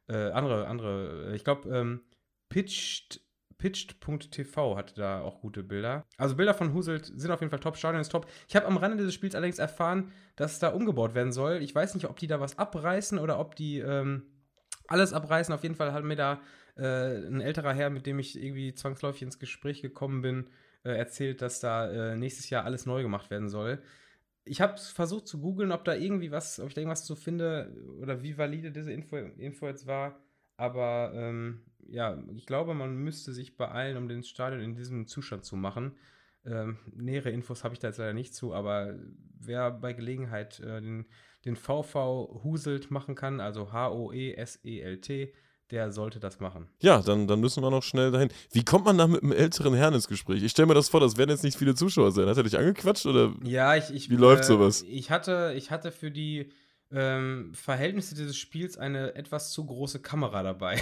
[0.10, 2.02] Äh, andere, andere, äh, ich glaube, ähm,
[2.50, 3.22] Pitched
[3.58, 6.06] pitched.tv hatte da auch gute Bilder.
[6.18, 8.28] Also Bilder von Huselt sind auf jeden Fall top, Stadion ist top.
[8.48, 11.62] Ich habe am Rande dieses Spiels allerdings erfahren, dass da umgebaut werden soll.
[11.62, 14.24] Ich weiß nicht, ob die da was abreißen oder ob die ähm,
[14.88, 15.54] alles abreißen.
[15.54, 16.42] Auf jeden Fall hat mir da
[16.76, 20.48] äh, ein älterer Herr, mit dem ich irgendwie zwangsläufig ins Gespräch gekommen bin,
[20.84, 23.82] äh, erzählt, dass da äh, nächstes Jahr alles neu gemacht werden soll.
[24.46, 27.74] Ich habe versucht zu googeln, ob da irgendwie was, ob ich da irgendwas zu finde
[28.02, 30.20] oder wie valide diese Info, Info jetzt war.
[30.58, 35.46] Aber ähm, ja, ich glaube, man müsste sich beeilen, um den Stadion in diesem Zustand
[35.46, 35.98] zu machen.
[36.46, 38.96] Ähm, nähere Infos habe ich da jetzt leider nicht zu, aber
[39.40, 41.06] wer bei Gelegenheit äh, den,
[41.46, 45.34] den VV Huselt machen kann, also H-O-E-S-E-L-T,
[45.72, 46.68] der sollte das machen.
[46.82, 48.30] Ja, dann, dann müssen wir noch schnell dahin.
[48.52, 50.44] Wie kommt man da mit einem älteren Herrn ins Gespräch?
[50.44, 52.28] Ich stelle mir das vor, das werden jetzt nicht viele Zuschauer sein.
[52.28, 53.34] Hat er dich angequatscht oder?
[53.44, 53.90] Ja, ich.
[53.92, 54.84] ich wie läuft äh, sowas?
[54.88, 56.52] Ich hatte, ich hatte für die
[56.94, 60.80] ähm, Verhältnisse dieses Spiels eine etwas zu große Kamera dabei.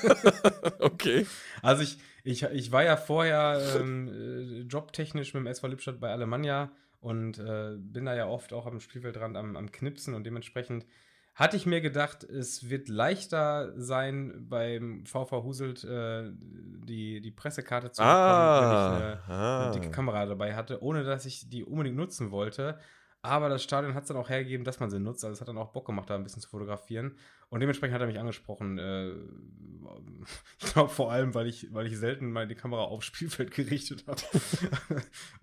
[0.80, 1.26] okay.
[1.62, 6.10] Also ich, ich, ich war ja vorher ähm, äh, jobtechnisch mit dem SV Lippstadt bei
[6.10, 10.86] Alemannia und äh, bin da ja oft auch am Spielfeldrand am, am Knipsen und dementsprechend
[11.34, 17.90] hatte ich mir gedacht, es wird leichter sein, beim VV Huselt äh, die, die Pressekarte
[17.90, 19.62] zu bekommen, ah, wenn ich eine, ah.
[19.62, 22.78] eine, dicke Kamera dabei hatte, ohne dass ich die unbedingt nutzen wollte.
[23.24, 25.24] Aber das Stadion hat es dann auch hergegeben, dass man sie nutzt.
[25.24, 27.16] Also es hat dann auch Bock gemacht, da ein bisschen zu fotografieren.
[27.50, 28.78] Und dementsprechend hat er mich angesprochen.
[28.78, 29.10] Äh,
[30.60, 34.20] ich glaube vor allem, weil ich, weil ich selten meine Kamera aufs Spielfeld gerichtet habe.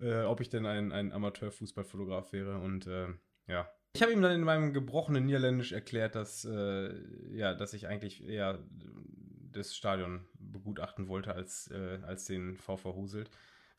[0.00, 2.58] äh, ob ich denn ein, ein Amateurfußballfotograf wäre.
[2.58, 3.08] Und äh,
[3.46, 3.66] ja.
[3.94, 6.94] Ich habe ihm dann in meinem gebrochenen Niederländisch erklärt, dass, äh,
[7.34, 8.58] ja, dass ich eigentlich eher
[9.52, 13.30] das Stadion begutachten wollte als, äh, als den VV Huselt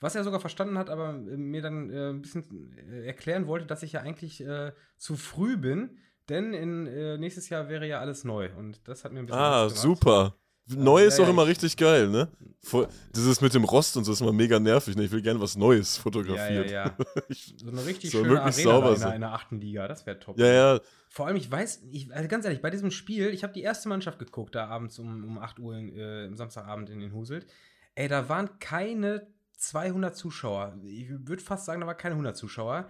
[0.02, 3.66] was er sogar verstanden hat, aber äh, mir dann äh, ein bisschen äh, erklären wollte,
[3.66, 5.98] dass ich ja eigentlich äh, zu früh bin,
[6.28, 9.40] denn in, äh, nächstes Jahr wäre ja alles neu und das hat mir ein bisschen
[9.40, 10.36] Ah, super.
[10.68, 12.30] Neu ist ja, doch ja, immer richtig geil, ne?
[12.62, 15.04] Voll, dieses mit dem Rost und so ist immer mega nervig, ne?
[15.04, 16.68] Ich will gerne was Neues fotografieren.
[16.70, 17.26] Ja, ja, ja.
[17.58, 20.40] so eine richtig schöne Arena sauber in, in der achten Liga, das wäre top.
[20.40, 20.80] Ja, ja.
[21.10, 23.90] Vor allem, ich weiß, ich, also ganz ehrlich, bei diesem Spiel, ich habe die erste
[23.90, 27.48] Mannschaft geguckt, da abends um, um 8 Uhr in, äh, im Samstagabend in den Huselt.
[27.96, 29.28] Ey, da waren keine
[29.62, 30.78] 200 Zuschauer.
[30.84, 32.90] Ich würde fast sagen, da war keine 100 Zuschauer.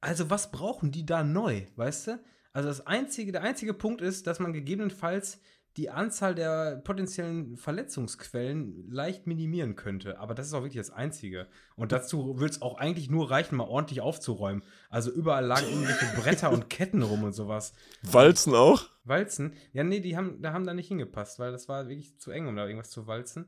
[0.00, 2.20] Also was brauchen die da neu, weißt du?
[2.52, 5.40] Also das einzige, der einzige Punkt ist, dass man gegebenenfalls
[5.76, 10.18] die Anzahl der potenziellen Verletzungsquellen leicht minimieren könnte.
[10.18, 11.48] Aber das ist auch wirklich das Einzige.
[11.74, 14.62] Und dazu würde es auch eigentlich nur reichen, mal ordentlich aufzuräumen.
[14.88, 17.74] Also überall lagen irgendwelche Bretter und Ketten rum und sowas.
[18.02, 18.88] Walzen auch?
[19.04, 19.52] Walzen?
[19.74, 22.46] Ja, nee, die haben, da haben da nicht hingepasst, weil das war wirklich zu eng,
[22.46, 23.46] um da irgendwas zu walzen.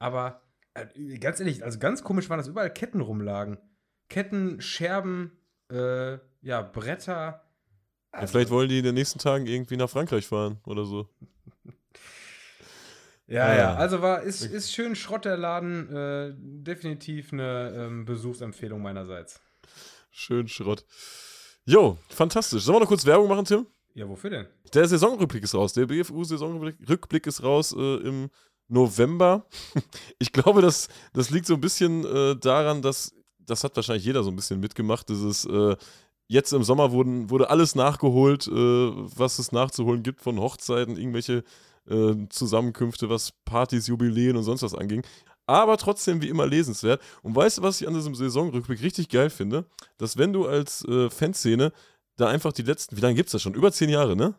[0.00, 0.42] Aber
[1.20, 3.58] ganz ehrlich, also ganz komisch waren, dass überall Ketten rumlagen.
[4.08, 5.32] Ketten, Scherben,
[5.70, 7.44] äh, ja, Bretter.
[8.10, 11.08] Also ja, vielleicht wollen die in den nächsten Tagen irgendwie nach Frankreich fahren oder so.
[13.26, 15.94] ja, ah, ja, also war, ist, ist schön Schrott der Laden.
[15.94, 19.40] Äh, definitiv eine ähm, Besuchsempfehlung meinerseits.
[20.10, 20.84] Schön Schrott.
[21.64, 22.62] Jo, fantastisch.
[22.62, 23.66] Sollen wir noch kurz Werbung machen, Tim?
[23.94, 24.46] Ja, wofür denn?
[24.72, 25.72] Der Saisonrückblick ist raus.
[25.74, 28.30] Der BFU-Saisonrückblick ist raus äh, im
[28.68, 29.46] November.
[30.20, 34.24] Ich glaube, das, das liegt so ein bisschen äh, daran, dass, das hat wahrscheinlich jeder
[34.24, 35.76] so ein bisschen mitgemacht, dieses, äh,
[36.28, 41.44] jetzt im Sommer wurden, wurde alles nachgeholt, äh, was es nachzuholen gibt von Hochzeiten, irgendwelche
[41.88, 45.02] äh, Zusammenkünfte, was Partys, Jubiläen und sonst was anging.
[45.46, 47.00] Aber trotzdem wie immer lesenswert.
[47.22, 49.64] Und weißt du, was ich an diesem Saisonrückblick richtig geil finde?
[49.96, 51.72] Dass wenn du als äh, Fanszene
[52.16, 53.54] da einfach die letzten, wie lange gibt es das schon?
[53.54, 54.34] Über zehn Jahre, ne?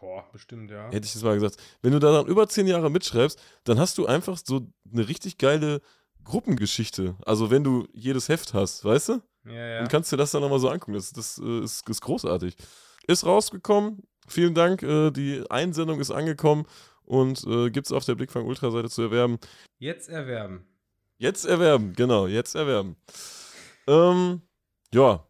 [0.00, 0.86] Boah, bestimmt, ja.
[0.90, 1.56] Hätte ich das mal gesagt.
[1.82, 5.36] Wenn du da dann über zehn Jahre mitschreibst, dann hast du einfach so eine richtig
[5.36, 5.82] geile
[6.24, 7.16] Gruppengeschichte.
[7.26, 9.22] Also wenn du jedes Heft hast, weißt du?
[9.44, 9.78] Ja, ja.
[9.80, 10.94] Dann kannst du das dann nochmal so angucken.
[10.94, 12.56] Das, das äh, ist, ist, großartig.
[13.06, 14.02] Ist rausgekommen.
[14.26, 14.82] Vielen Dank.
[14.82, 16.66] Äh, die Einsendung ist angekommen
[17.04, 19.38] und äh, gibt es auf der Blickfang Ultra-Seite zu erwerben.
[19.78, 20.66] Jetzt erwerben.
[21.18, 22.96] Jetzt erwerben, genau, jetzt erwerben.
[23.86, 24.40] Ähm,
[24.94, 25.26] ja.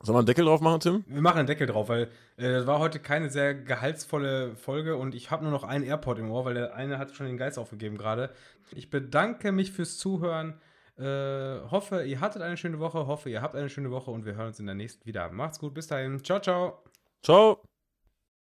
[0.00, 1.04] Sollen wir einen Deckel drauf machen, Tim?
[1.08, 2.04] Wir machen einen Deckel drauf, weil
[2.36, 6.18] äh, das war heute keine sehr gehaltsvolle Folge und ich habe nur noch einen AirPod
[6.18, 8.30] im Ohr, weil der eine hat schon den Geist aufgegeben gerade.
[8.70, 10.60] Ich bedanke mich fürs Zuhören.
[10.98, 13.06] Äh, hoffe, ihr hattet eine schöne Woche.
[13.06, 15.30] Hoffe, ihr habt eine schöne Woche und wir hören uns in der nächsten wieder.
[15.30, 16.22] Macht's gut, bis dahin.
[16.22, 16.82] Ciao, ciao.
[17.22, 17.60] Ciao.